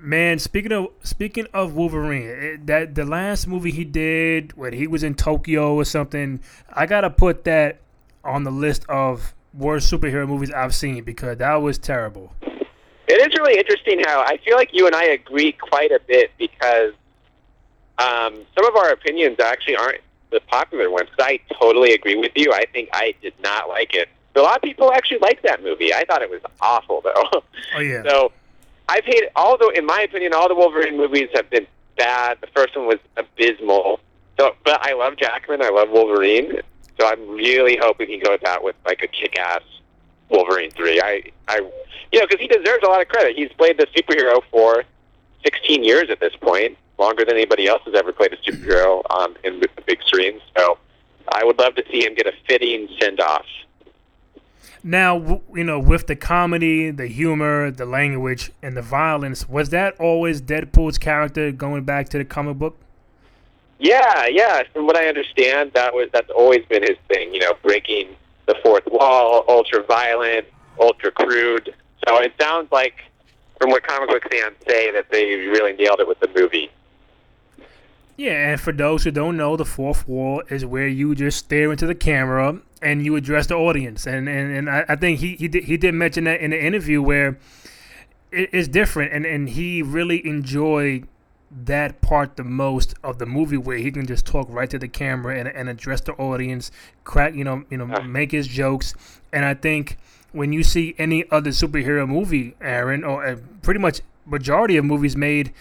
[0.00, 4.86] Man, speaking of speaking of Wolverine, it, that the last movie he did when he
[4.86, 6.40] was in Tokyo or something,
[6.72, 7.78] I gotta put that
[8.22, 12.32] on the list of worst superhero movies I've seen because that was terrible.
[13.08, 16.30] It is really interesting how I feel like you and I agree quite a bit
[16.38, 16.92] because
[17.98, 21.08] um, some of our opinions actually aren't the popular ones.
[21.10, 22.52] 'cause I totally agree with you.
[22.52, 24.08] I think I did not like it.
[24.34, 25.92] But a lot of people actually liked that movie.
[25.94, 27.42] I thought it was awful, though.
[27.76, 28.32] Oh yeah, So
[28.88, 32.38] I've hated all the, in my opinion, all the Wolverine movies have been bad.
[32.40, 34.00] The first one was abysmal.
[34.38, 35.62] So, but I love Jackman.
[35.62, 36.60] I love Wolverine.
[37.00, 39.62] So I'm really hoping he goes out with like a kick-ass
[40.30, 41.00] Wolverine three.
[41.00, 41.56] I, I,
[42.12, 43.36] you know, because he deserves a lot of credit.
[43.36, 44.84] He's played the superhero for
[45.44, 49.36] 16 years at this point, longer than anybody else has ever played a superhero um,
[49.44, 50.40] in the big screen.
[50.56, 50.78] So
[51.32, 53.46] I would love to see him get a fitting send-off.
[54.82, 59.98] now you know with the comedy, the humor, the language, and the violence, was that
[60.00, 62.76] always Deadpool's character going back to the comic book?
[63.78, 64.62] Yeah, yeah.
[64.72, 67.32] From what I understand, that was that's always been his thing.
[67.32, 70.46] You know, breaking the fourth wall, ultra violent,
[70.80, 71.74] ultra crude.
[72.06, 72.94] So it sounds like,
[73.60, 76.70] from what comic book fans say, that they really nailed it with the movie.
[78.18, 81.70] Yeah, and for those who don't know, the fourth wall is where you just stare
[81.70, 84.06] into the camera and you address the audience.
[84.06, 86.62] And and, and I, I think he he did, he did mention that in the
[86.62, 87.38] interview where
[88.32, 91.06] it's different, and and he really enjoyed
[91.64, 94.88] that part the most of the movie where he can just talk right to the
[94.88, 96.70] camera and, and address the audience,
[97.04, 98.02] crack you know you know Ah.
[98.02, 98.94] make his jokes.
[99.32, 99.96] And I think
[100.32, 105.16] when you see any other superhero movie, Aaron, or uh, pretty much majority of movies
[105.16, 105.52] made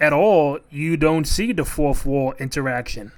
[0.00, 3.12] at all, you don't see the fourth wall interaction.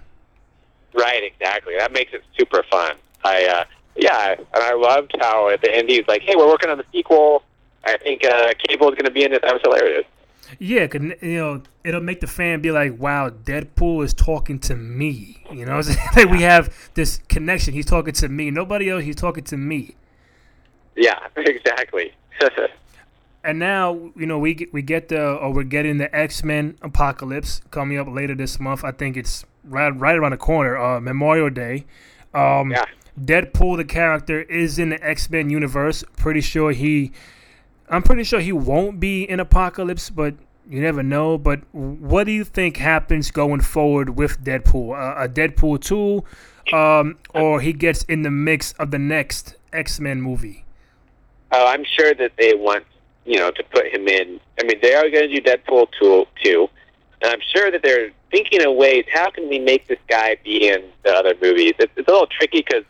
[0.95, 1.75] Right, exactly.
[1.79, 2.97] That makes it super fun.
[3.25, 3.65] I, uh,
[3.97, 6.85] yeah, and I loved how at the end he's like, "Hey, we're working on the
[6.93, 7.43] sequel.
[7.85, 10.05] I think uh, Cable is going to be in it." That was hilarious.
[10.59, 14.75] Yeah, 'cause, you know, it'll make the fan be like, "Wow, Deadpool is talking to
[14.75, 16.09] me." You know, what I'm saying?
[16.17, 17.73] like we have this connection.
[17.75, 18.51] He's talking to me.
[18.51, 19.05] Nobody else.
[19.05, 19.95] He's talking to me.
[20.97, 22.13] Yeah, exactly.
[23.43, 26.77] And now, you know, we get, we get the or we're getting the X Men
[26.83, 28.85] Apocalypse coming up later this month.
[28.85, 30.77] I think it's right right around the corner.
[30.77, 31.87] Uh, Memorial Day.
[32.35, 32.85] Um, yeah.
[33.19, 36.05] Deadpool, the character, is in the X Men universe.
[36.17, 37.13] Pretty sure he,
[37.89, 40.35] I'm pretty sure he won't be in Apocalypse, but
[40.69, 41.37] you never know.
[41.37, 44.93] But what do you think happens going forward with Deadpool?
[44.93, 46.25] Uh, a Deadpool two,
[46.75, 50.65] um, or he gets in the mix of the next X Men movie?
[51.53, 52.85] Oh, I'm sure that they want
[53.31, 54.41] you know to put him in.
[54.59, 56.69] I mean, they are going to do Deadpool two, two,
[57.23, 59.05] and I'm sure that they're thinking of ways.
[59.13, 61.75] How can we make this guy be in the other movies?
[61.79, 62.85] It's, it's a little tricky because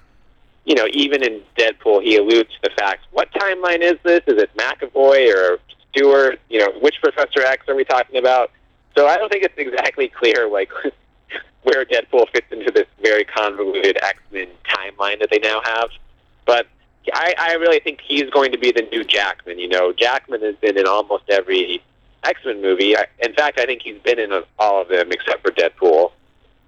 [0.64, 4.22] you know, even in Deadpool, he alludes to the fact: what timeline is this?
[4.26, 5.58] Is it McAvoy or
[5.90, 6.40] Stewart?
[6.48, 8.50] You know, which Professor X are we talking about?
[8.96, 10.70] So I don't think it's exactly clear, like
[11.64, 15.90] where Deadpool fits into this very convoluted X Men timeline that they now have.
[16.46, 16.66] But
[17.12, 19.58] I, I really think he's going to be the new Jackman.
[19.58, 21.82] You know, Jackman has been in almost every
[22.24, 22.96] X Men movie.
[22.96, 26.12] I, in fact, I think he's been in all of them except for Deadpool.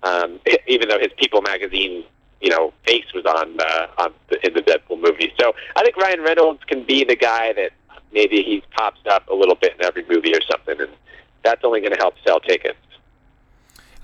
[0.03, 2.05] Um, even though his People magazine,
[2.41, 5.33] you know, face was on uh, on the, in the Deadpool movie.
[5.41, 7.71] So I think Ryan Reynolds can be the guy that
[8.13, 10.91] maybe he pops up a little bit in every movie or something, and
[11.45, 12.79] that's only going to help sell tickets.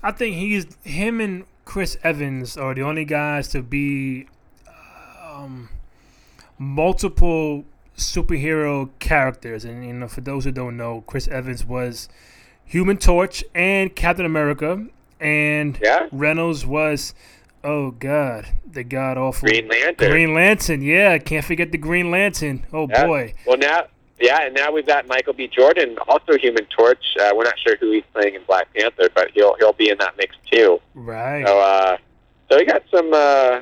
[0.01, 4.27] I think he's him and Chris Evans are the only guys to be
[5.39, 5.69] um,
[6.59, 7.65] multiple
[7.97, 9.65] superhero characters.
[9.65, 12.07] And you know, for those who don't know, Chris Evans was
[12.65, 14.85] Human Torch and Captain America,
[15.19, 16.07] and Yeah.
[16.11, 17.15] Reynolds was
[17.63, 20.11] oh god, the god awful Green Lantern.
[20.11, 20.81] Green Lantern.
[20.81, 22.65] Yeah, can't forget the Green Lantern.
[22.71, 23.05] Oh Yeah.
[23.07, 23.33] boy.
[23.47, 23.85] Well, now,
[24.19, 25.47] yeah, and now we've got Michael B.
[25.47, 27.03] Jordan, also Human Torch.
[27.19, 29.97] Uh, we're not sure who he's playing in Black Panther, but he'll he'll be in
[29.99, 30.79] that mix too.
[30.93, 31.45] Right.
[31.45, 31.97] So, uh,
[32.51, 33.61] so we got some uh,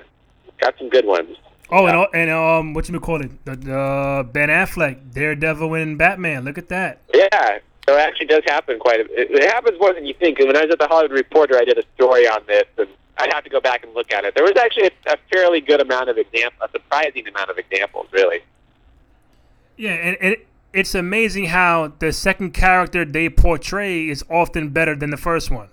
[0.59, 1.37] got some good ones.
[1.69, 3.45] Oh, and, al- and um, what you call it?
[3.45, 6.45] The, the Ben Affleck, Daredevil, and Batman.
[6.45, 7.01] Look at that.
[7.13, 9.01] Yeah, so it actually does happen quite.
[9.01, 10.39] A, it, it happens more than you think.
[10.39, 12.87] When I was at the Hollywood Reporter, I did a story on this, and
[13.17, 14.33] I'd have to go back and look at it.
[14.35, 18.07] There was actually a, a fairly good amount of example, a surprising amount of examples,
[18.13, 18.39] really.
[19.75, 20.35] Yeah, and, and
[20.73, 25.69] it's amazing how the second character they portray is often better than the first one.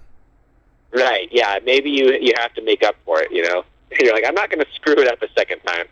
[0.92, 1.28] Right?
[1.32, 1.58] Yeah.
[1.64, 3.32] Maybe you you have to make up for it.
[3.32, 3.64] You know,
[4.00, 5.86] you're like, I'm not going to screw it up a second time.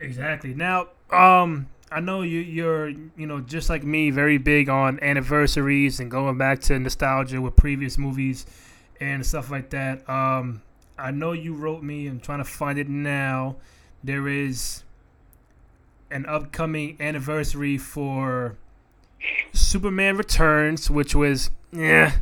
[0.00, 0.54] Exactly.
[0.54, 6.00] Now, um, I know you you're you know just like me, very big on anniversaries
[6.00, 8.46] and going back to nostalgia with previous movies
[9.00, 10.08] and stuff like that.
[10.08, 10.62] Um,
[10.98, 12.06] I know you wrote me.
[12.06, 13.56] I'm trying to find it now.
[14.04, 14.84] There is
[16.10, 18.56] an upcoming anniversary for
[19.52, 22.12] Superman Returns, which was yeah.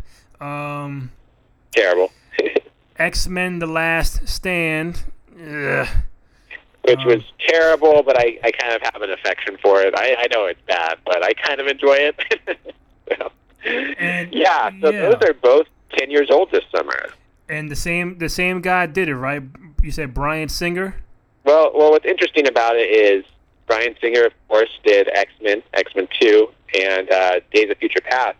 [0.40, 1.10] Um,
[1.72, 2.10] Terrible.
[2.98, 5.04] X Men: The Last Stand.
[5.34, 5.88] Ugh.
[6.84, 9.92] Which Um, was terrible, but I, I kind of have an affection for it.
[9.96, 12.16] I, I know it's bad, but I kind of enjoy it.
[13.08, 13.30] So,
[13.98, 15.10] And- yeah, so yeah.
[15.10, 15.66] those are both
[15.96, 17.10] ten years old this summer.
[17.48, 19.42] And the same the same guy did it, right?
[19.82, 20.96] You said Bryan Singer.
[21.44, 23.24] Well, well, what's interesting about it is
[23.68, 26.48] Bryan Singer, of course, did X Men, X Men Two,
[26.80, 28.36] and uh, Days of Future Past.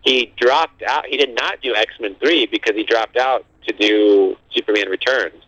[0.00, 1.04] He dropped out.
[1.06, 5.42] He did not do X Men Three because he dropped out to do Superman Returns.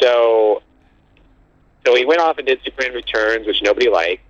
[0.00, 0.62] So,
[1.84, 4.22] so he went off and did Superman Returns, which nobody liked.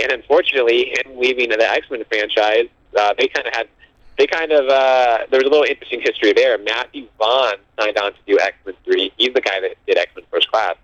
[0.00, 3.68] And unfortunately, him leaving the X Men franchise, uh, they kind of had.
[4.16, 6.58] They kind of uh, there was a little interesting history there.
[6.58, 9.12] Matthew Vaughn signed on to do X Men Three.
[9.16, 10.76] He's the guy that did X Men First Class.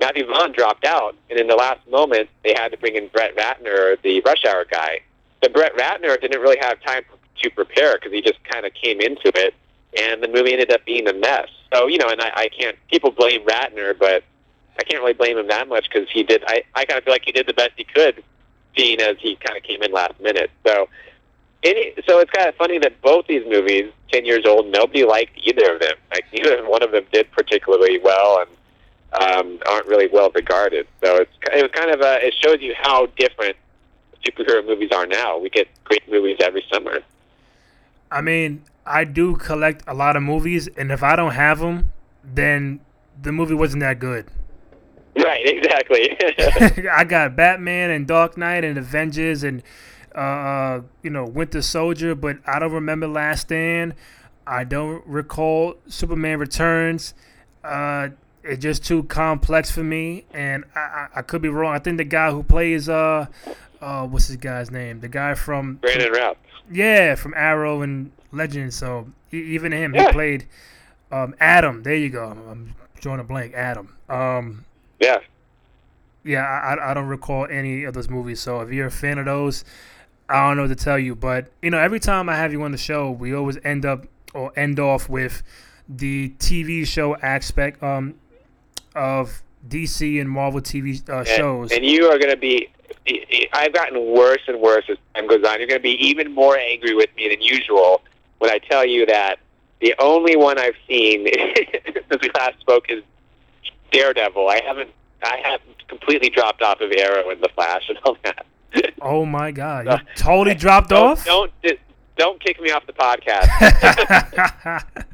[0.00, 3.36] Matthew Vaughn dropped out, and in the last moment, they had to bring in Brett
[3.36, 5.00] Ratner, the Rush Hour guy.
[5.40, 7.02] But Brett Ratner didn't really have time
[7.42, 9.54] to prepare because he just kind of came into it,
[9.96, 11.48] and the movie ended up being a mess.
[11.72, 12.76] So you know, and I, I can't.
[12.90, 14.24] People blame Ratner, but
[14.78, 16.42] I can't really blame him that much because he did.
[16.46, 18.22] I I kind of feel like he did the best he could,
[18.76, 20.50] seeing as he kind of came in last minute.
[20.66, 20.88] So.
[21.64, 25.36] Any, so it's kind of funny that both these movies, ten years old, nobody liked
[25.42, 25.96] either of them.
[26.12, 28.50] Like neither one of them did particularly well, and
[29.12, 30.86] um, aren't really well regarded.
[31.02, 33.56] So it's it was kind of a, it shows you how different
[34.24, 35.38] superhero movies are now.
[35.38, 37.00] We get great movies every summer.
[38.10, 41.92] I mean, I do collect a lot of movies, and if I don't have them,
[42.24, 42.80] then
[43.20, 44.26] the movie wasn't that good.
[45.16, 46.16] Right, exactly.
[46.90, 49.62] I got Batman and Dark Knight and Avengers and
[50.14, 53.94] uh, you know Winter Soldier, but I don't remember Last Stand.
[54.46, 57.14] I don't recall Superman Returns.
[57.62, 58.08] Uh,
[58.42, 61.74] it's just too complex for me, and I, I, I could be wrong.
[61.74, 63.26] I think the guy who plays uh,
[63.80, 65.00] uh, what's his guy's name?
[65.00, 66.38] The guy from Brandon Routh.
[66.70, 68.76] yeah, from Arrow and Legends.
[68.76, 70.46] So even him, he played
[71.12, 71.82] um, Atom.
[71.82, 72.24] There you go.
[72.50, 73.54] I'm, drawing a blank.
[73.54, 73.94] Atom.
[74.08, 74.64] Um,
[74.98, 75.18] Yeah.
[76.24, 78.40] yeah, I, I- I don't recall any of those movies.
[78.40, 79.64] So if you're a fan of those,
[80.28, 81.14] I don't know what to tell you.
[81.14, 84.06] But you know, every time I have you on the show, we always end up
[84.34, 85.42] or end off with
[85.88, 88.14] the TV show aspect um,
[88.94, 91.72] of DC and Marvel TV uh, And- shows.
[91.72, 92.68] And, you are going to be.
[93.54, 95.58] I've gotten worse and worse as time goes on.
[95.60, 98.02] You're going to be even more angry with me than usual
[98.38, 99.38] when I tell you that
[99.80, 101.26] the only one I've seen
[101.84, 103.02] since we last spoke is
[103.92, 104.48] Daredevil.
[104.48, 104.90] I haven't.
[105.22, 108.46] I haven't completely dropped off of Arrow and The Flash and all that.
[109.02, 111.24] oh my God, you totally dropped don't, off.
[111.24, 111.50] Don't
[112.16, 113.48] don't kick me off the podcast.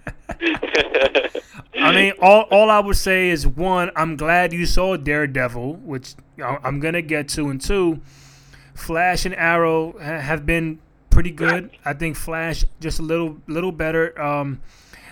[1.79, 6.15] I mean, all all I would say is one, I'm glad you saw Daredevil, which
[6.43, 8.01] I'm gonna get to, and two,
[8.75, 10.81] Flash and Arrow have been
[11.15, 11.71] pretty good.
[11.85, 14.61] I think Flash just a little little better um,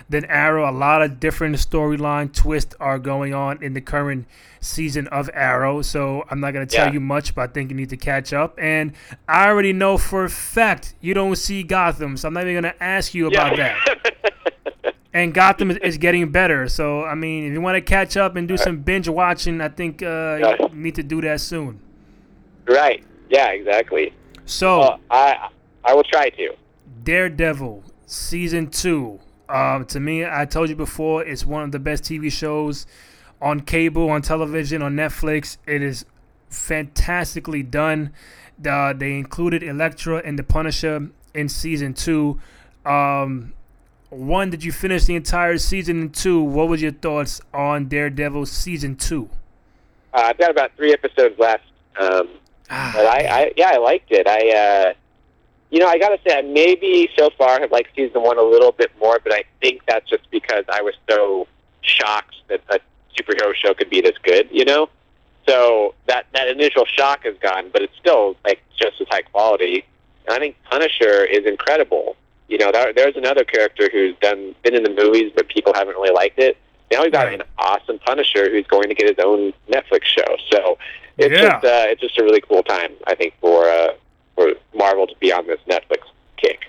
[0.09, 0.69] than Arrow.
[0.69, 4.27] A lot of different storyline twists are going on in the current
[4.59, 6.93] season of Arrow, so I'm not gonna tell Yeah.
[6.93, 8.55] you much, but I think you need to catch up.
[8.61, 8.93] And
[9.27, 12.75] I already know for a fact you don't see Gotham, so I'm not even gonna
[12.79, 16.67] ask you about that and Gotham is, is getting better.
[16.69, 19.67] So I mean, if you want to catch up and do some binge watching, I
[19.69, 21.79] think uh, you need to do that soon.
[22.67, 23.03] right.
[23.29, 23.47] Yeah.
[23.49, 24.13] Exactly.
[24.45, 25.49] So Well, I
[25.85, 26.55] I will try to.
[27.03, 29.19] Daredevil season two.
[29.49, 32.85] Um, to me, I told you before, it's one of the best TV shows
[33.41, 35.57] on cable, on television, on Netflix.
[35.67, 36.05] It is
[36.49, 38.13] fantastically done.
[38.57, 42.39] The, they included Elektra and the Punisher in season two.
[42.85, 43.53] Um,
[44.09, 46.01] one, did you finish the entire season?
[46.01, 49.29] And two, what was your thoughts on Daredevil season two?
[50.13, 51.63] Uh, I've got about three episodes left.
[51.99, 52.29] Um,
[52.69, 54.27] Ah, but I, I yeah, I liked it.
[54.27, 54.93] I, uh,
[55.73, 58.71] you know, I gotta say, I maybe so far have liked season one a little
[58.71, 61.47] bit more, but I think that's just because I was so
[61.81, 62.79] shocked that a
[63.17, 64.47] superhero show could be this good.
[64.51, 64.87] You know,
[65.47, 69.83] so that that initial shock is gone, but it's still like just as high quality.
[70.27, 72.17] And I think Punisher is incredible.
[72.49, 75.95] You know, there, there's another character who's done been in the movies, but people haven't
[75.95, 76.55] really liked it.
[76.91, 80.37] Now we've got an awesome Punisher who's going to get his own Netflix show.
[80.51, 80.77] So
[81.17, 81.49] it's Yeah.
[81.53, 83.93] just uh, it's just a really cool time, I think, for uh,
[84.35, 85.99] for Marvel to be on this Netflix
[86.37, 86.59] kick.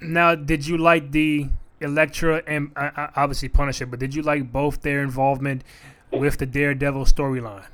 [0.00, 1.48] Now, did you like the
[1.80, 5.62] Elektra and uh, uh, obviously Punisher, but did you like both their involvement
[6.10, 7.66] with the Daredevil storyline?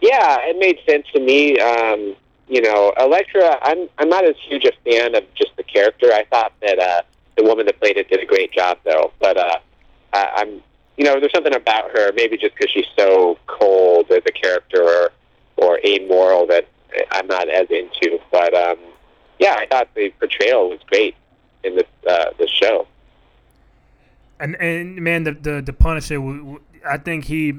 [0.00, 1.58] Yeah, it made sense to me.
[1.58, 2.16] Um,
[2.48, 6.12] you know, Elektra, I'm I'm not as huge a fan of just the character.
[6.12, 7.02] I thought that uh,
[7.36, 9.12] the woman that played it did a great job, though.
[9.18, 9.58] But uh,
[10.12, 10.62] I, I'm,
[10.96, 14.82] you know, there's something about her, maybe just because she's so cold as a character
[14.82, 15.12] or
[15.56, 16.68] or amoral that
[17.10, 18.18] I'm not as into.
[18.30, 18.78] But um,
[19.38, 21.14] yeah, I thought the portrayal was great
[21.64, 22.86] in this uh, this show.
[24.38, 26.20] And and man, the the, the Punisher,
[26.88, 27.54] I think he,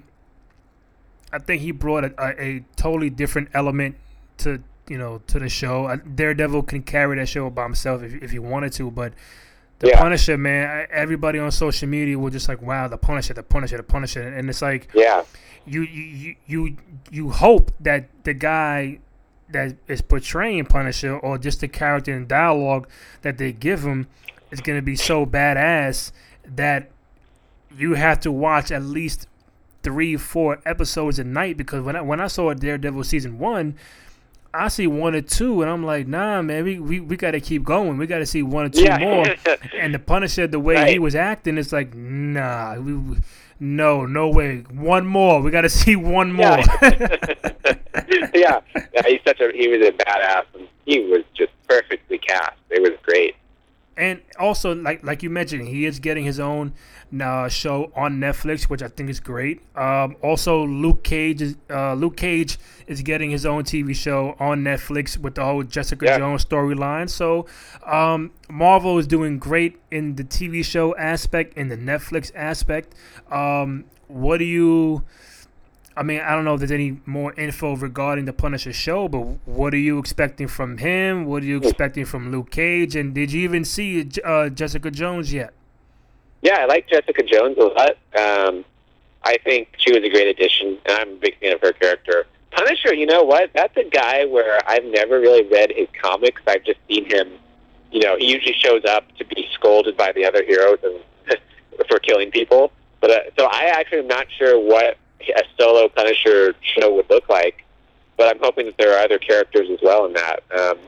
[1.34, 3.96] I think he brought a, a, a totally different element
[4.40, 5.96] to you know to the show.
[5.96, 9.14] Daredevil can carry that show by himself if if he wanted to, but.
[9.80, 10.00] The Yeah.
[10.00, 10.88] Punisher, man.
[10.90, 14.50] Everybody on social media was just like, "Wow, the Punisher, the Punisher, the Punisher," and
[14.50, 15.24] it's like, Yeah,
[15.68, 16.78] you you you
[17.12, 18.98] you hope that the guy
[19.50, 22.88] that is portraying Punisher or just the character and dialogue
[23.22, 24.08] that they give him
[24.52, 26.12] is going to be so badass
[26.46, 26.90] that
[27.78, 29.28] you have to watch at least
[29.84, 33.76] three four episodes a night because when I when I saw Daredevil season one.
[34.54, 37.42] I see one or two, and I'm like, nah, man, we, we, we got to
[37.42, 37.98] keep going.
[37.98, 38.98] We got to see one or two Yeah.
[38.98, 39.26] more.
[39.80, 43.18] And the Punisher, the way he was acting, it's like, nah, we, we-
[43.60, 44.60] no, no way.
[44.72, 45.42] One more.
[45.42, 46.60] We got to see one more.
[46.82, 47.36] yeah,
[48.34, 48.60] yeah,
[49.06, 52.54] he's such a he was a badass, and he was just perfectly cast.
[52.70, 53.36] It was great.
[53.98, 56.74] and also, like like you mentioned, he is getting his own
[57.22, 59.62] uh, show on Netflix, which I think is great.
[59.76, 64.64] Um, also, Luke Cage is uh, Luke Cage is getting his own TV show on
[64.64, 66.18] Netflix with the whole Jessica Yeah.
[66.20, 67.10] Jones storyline.
[67.10, 67.48] So,
[67.86, 72.94] um, Marvel is doing great in the TV show aspect, in the Netflix aspect.
[73.32, 75.04] Um, what do you?
[75.98, 79.22] I mean, I don't know if there's any more info regarding the Punisher show, but
[79.46, 81.26] what are you expecting from him?
[81.26, 82.96] What are you expecting from Luke Cage?
[82.96, 85.54] And did you even see uh, Jessica Jones yet?
[86.44, 87.98] Yeah, I like Jessica Jones a lot.
[88.16, 88.64] Um,
[89.24, 92.28] I think she was a great addition, and I'm a big fan of her character.
[92.52, 93.50] Punisher, you know what?
[93.56, 96.42] That's a guy where I've never really read his comics.
[96.46, 97.28] I've just seen him.
[97.92, 101.02] You know, he usually shows up to be scolded by the other heroes and
[101.90, 102.72] for killing people.
[103.02, 107.30] But uh, so I actually am not sure what a solo Punisher show would look
[107.30, 107.64] like.
[108.18, 110.44] But I'm hoping that there are other characters as well in that.
[110.58, 110.80] Um,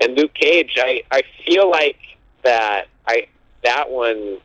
[0.00, 1.98] and Luke Cage, I I feel like
[2.44, 3.26] that I
[3.62, 4.38] that one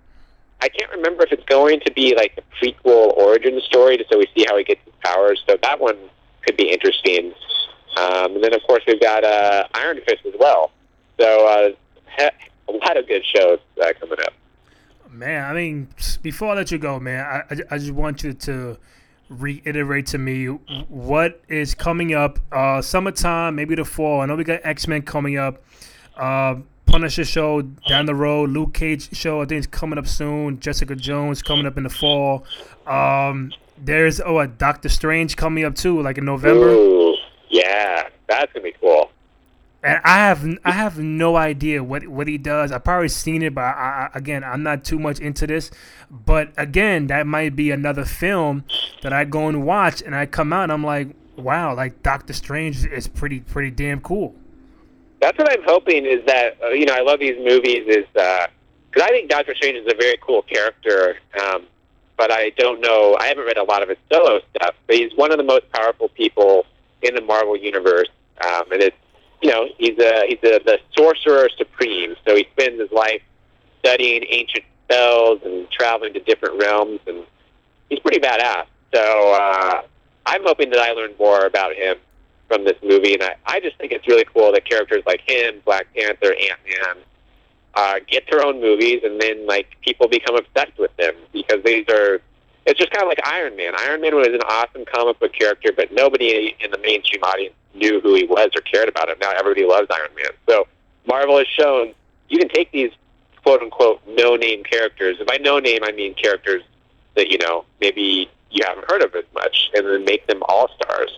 [0.61, 4.17] I can't remember if it's going to be like a prequel origin story, just so
[4.17, 5.41] we see how he gets his powers.
[5.47, 5.97] So that one
[6.45, 7.34] could be interesting.
[7.95, 10.71] Um, and then, of course, we've got uh, Iron Fist as well.
[11.19, 11.69] So uh,
[12.17, 14.34] he- a lot of good shows uh, coming up.
[15.11, 15.88] Man, I mean,
[16.21, 18.78] before I let you go, man, I, I, I just want you to
[19.30, 22.39] reiterate to me what is coming up.
[22.51, 24.21] Uh, summertime, maybe the fall.
[24.21, 25.63] I know we got X Men coming up.
[26.15, 26.55] Uh,
[26.86, 28.49] Punisher show down the road.
[28.49, 30.59] Luke Cage show I think is coming up soon.
[30.59, 32.45] Jessica Jones coming up in the fall.
[32.86, 36.69] Um, there's oh a Doctor Strange coming up too, like in November.
[36.69, 37.15] Ooh,
[37.49, 39.11] yeah, that's gonna be cool.
[39.88, 42.73] And I have I have no idea what what he does.
[42.73, 45.71] I've probably seen it, but I, I, again, I'm not too much into this.
[46.11, 48.65] But again, that might be another film
[49.01, 52.33] that I go and watch, and I come out and I'm like, wow, like Doctor
[52.33, 54.35] Strange is pretty pretty damn cool.
[55.21, 58.49] That's what I'm hoping is that uh, you know I love these movies is because
[58.97, 61.15] uh, I think Doctor Strange is a very cool character.
[61.41, 61.65] Um,
[62.17, 63.15] but I don't know.
[63.21, 65.71] I haven't read a lot of his solo stuff, but he's one of the most
[65.71, 66.65] powerful people
[67.03, 68.09] in the Marvel universe,
[68.43, 68.97] um, and it's
[69.41, 72.15] you know he's a he's a, the sorcerer supreme.
[72.27, 73.21] So he spends his life
[73.79, 77.23] studying ancient spells and traveling to different realms, and
[77.89, 78.65] he's pretty badass.
[78.93, 79.81] So uh,
[80.25, 81.97] I'm hoping that I learn more about him
[82.47, 85.61] from this movie, and I, I just think it's really cool that characters like him,
[85.65, 87.03] Black Panther, Ant Man,
[87.75, 91.85] uh, get their own movies, and then like people become obsessed with them because these
[91.89, 92.21] are.
[92.68, 93.74] It's just kind of like Iron Man.
[93.80, 97.99] Iron Man was an awesome comic book character, but nobody in the mainstream audience knew
[98.01, 99.18] who he was or cared about him.
[99.22, 100.32] Now everybody loves Iron Man.
[100.47, 100.68] So
[101.07, 101.93] Marvel has shown
[102.30, 102.91] you can take these
[103.43, 105.18] quote unquote no name characters.
[105.20, 106.61] And by no name, I mean characters
[107.15, 110.70] that you know maybe you haven't heard of as much, and then make them all
[110.76, 111.11] stars.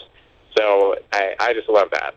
[0.57, 2.15] So I, I just love that.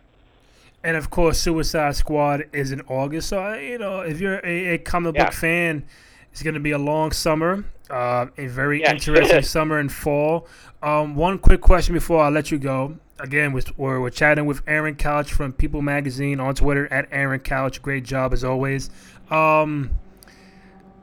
[0.85, 3.29] And of course, Suicide Squad is in August.
[3.31, 5.25] So you know, if you're a, a comic Yeah.
[5.25, 5.85] book fan,
[6.33, 8.93] it's going to be a long summer, uh, a very Yeah.
[8.93, 10.49] interesting summer and fall.
[10.83, 12.97] Um, one quick question before I let you go.
[13.21, 17.39] Again, we're, we're, we're chatting with Aaron Couch from People Magazine on Twitter at Aaron
[17.39, 17.81] Couch.
[17.81, 18.91] Great job as always.
[19.31, 19.91] Um,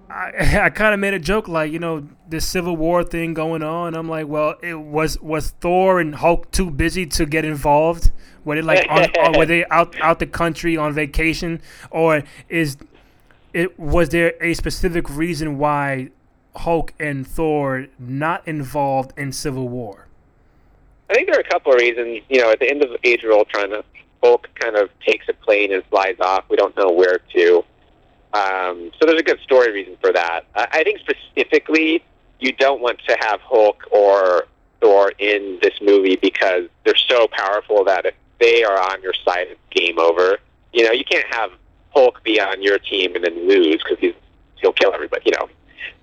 [0.09, 3.63] I, I kind of made a joke like you know this Civil War thing going
[3.63, 3.95] on.
[3.95, 8.11] I'm like, well, it was was Thor and Hulk too busy to get involved?
[8.43, 11.61] Were they like on, or were they out out the country on vacation,
[11.91, 12.77] or is
[13.53, 16.09] it was there a specific reason why
[16.59, 20.07] Hulk and Thor not involved in Civil War?
[21.09, 22.21] I think there are a couple of reasons.
[22.27, 23.81] You know, at the end of Age of Ultron,
[24.21, 26.43] Hulk kind of takes a plane and flies off.
[26.49, 27.63] We don't know where to.
[28.33, 30.41] Um, so there's a good story reason for that.
[30.53, 32.03] I, think specifically,
[32.39, 34.45] you don't want to have Hulk or
[34.81, 39.47] Thor in this movie because they're so powerful that if they are on your side,
[39.49, 40.37] it's game over.
[40.73, 41.51] You know, you can't have
[41.91, 44.13] Hulk be on your team and then lose because he's
[44.57, 45.23] he'll kill everybody.
[45.25, 45.49] You know,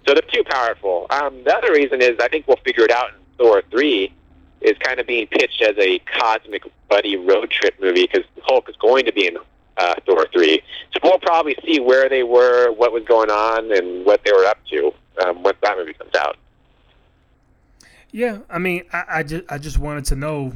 [0.07, 1.07] so they're too powerful.
[1.11, 4.13] Um, the other reason is I think we'll figure it out in Thor three
[4.61, 8.77] is kind of being pitched as a cosmic buddy road trip movie because Hulk is
[8.77, 9.37] going to be in
[9.77, 10.63] uh, Thor three.
[10.93, 14.45] So we'll probably see where they were, what was going on, and what they were
[14.47, 14.93] up to
[15.25, 16.37] um, once that movie comes out.
[18.11, 20.53] Yeah, I mean, I, I just I just wanted to know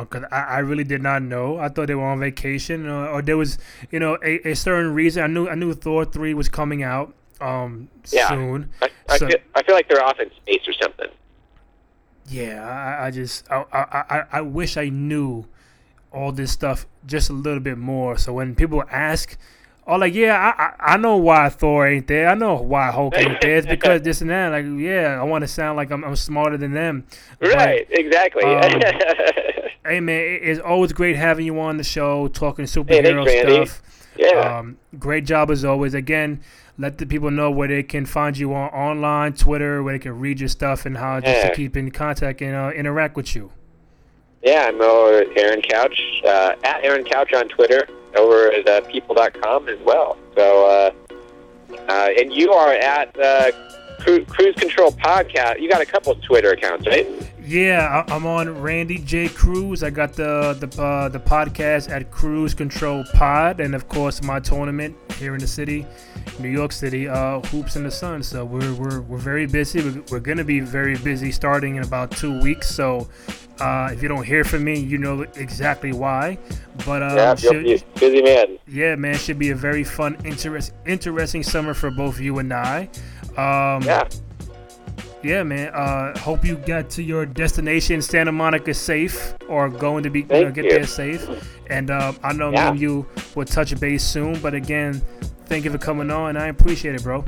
[0.00, 1.58] because I, I really did not know.
[1.58, 3.58] I thought they were on vacation, or, or there was
[3.90, 5.22] you know a, a certain reason.
[5.22, 8.28] I knew I knew Thor three was coming out um Yeah.
[8.28, 8.70] soon.
[8.82, 11.08] I, I, So- feel, I feel like they're off in space or something.
[12.28, 12.66] Yeah,
[13.00, 13.82] I, I just I, I
[14.18, 15.46] I I wish I knew
[16.12, 18.18] all this stuff just a little bit more.
[18.18, 19.36] So when people ask,
[19.86, 22.28] oh, like yeah, I I, I know why Thor ain't there.
[22.28, 23.56] I know why Hulk ain't there.
[23.58, 24.48] It's because this and that.
[24.50, 27.06] Like yeah, I want to sound like I'm, I'm smarter than them.
[27.38, 28.42] But, Right, exactly.
[28.42, 28.80] um,
[29.86, 33.44] Hey man, it- it's always great having you on the show, talking Hey, superhero thanks,
[33.44, 33.66] Randy.
[33.66, 33.82] stuff.
[34.18, 34.58] Yeah.
[34.58, 35.94] Um, great job as always.
[35.94, 36.40] Again,
[36.78, 40.18] let the people know where they can find you on online, Twitter, where they can
[40.18, 43.52] read your stuff, and how just to keep in contact and uh, interact with you.
[44.42, 49.78] Yeah, I'm Aaron Couch, uh, at Aaron Couch on Twitter, over at uh, people.com as
[49.80, 50.18] well.
[50.36, 53.50] So, uh, uh, and you are at uh,
[54.00, 55.60] Cru- Cruise Control Podcast.
[55.60, 57.06] You got a couple of Twitter accounts, right?
[57.46, 59.84] Yeah, I- I'm on Randy J Cruz.
[59.84, 64.40] I got the the uh, the podcast at Cruise Control Pod, and of course my
[64.40, 65.86] tournament here in the city,
[66.40, 68.24] New York City, uh, Hoops in the Sun.
[68.24, 69.80] So we're we're, we're very busy.
[69.80, 72.68] We're, we're gonna be very busy starting in about two weeks.
[72.68, 73.08] So
[73.60, 76.38] uh, if you don't hear from me, you know exactly why.
[76.84, 78.58] But um, yeah, should- busy man.
[78.66, 82.88] yeah, man, should be a very fun, interest, interesting summer for both you and I.
[83.36, 84.08] Um, Yeah.
[85.26, 85.68] Yeah, man.
[85.74, 90.26] Uh, hope you got to your destination, Santa Monica, safe, or going to be you
[90.26, 90.70] know, get you.
[90.70, 91.28] there safe.
[91.68, 92.70] And uh, I know me Yeah.
[92.70, 94.38] and you will touch base soon.
[94.40, 95.02] But again,
[95.46, 96.36] thank you for coming on.
[96.36, 97.24] I appreciate it, bro.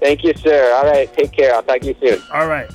[0.00, 0.72] Thank you, sir.
[0.74, 1.54] All right, take care.
[1.54, 2.22] I'll talk to you soon.
[2.32, 2.70] All right.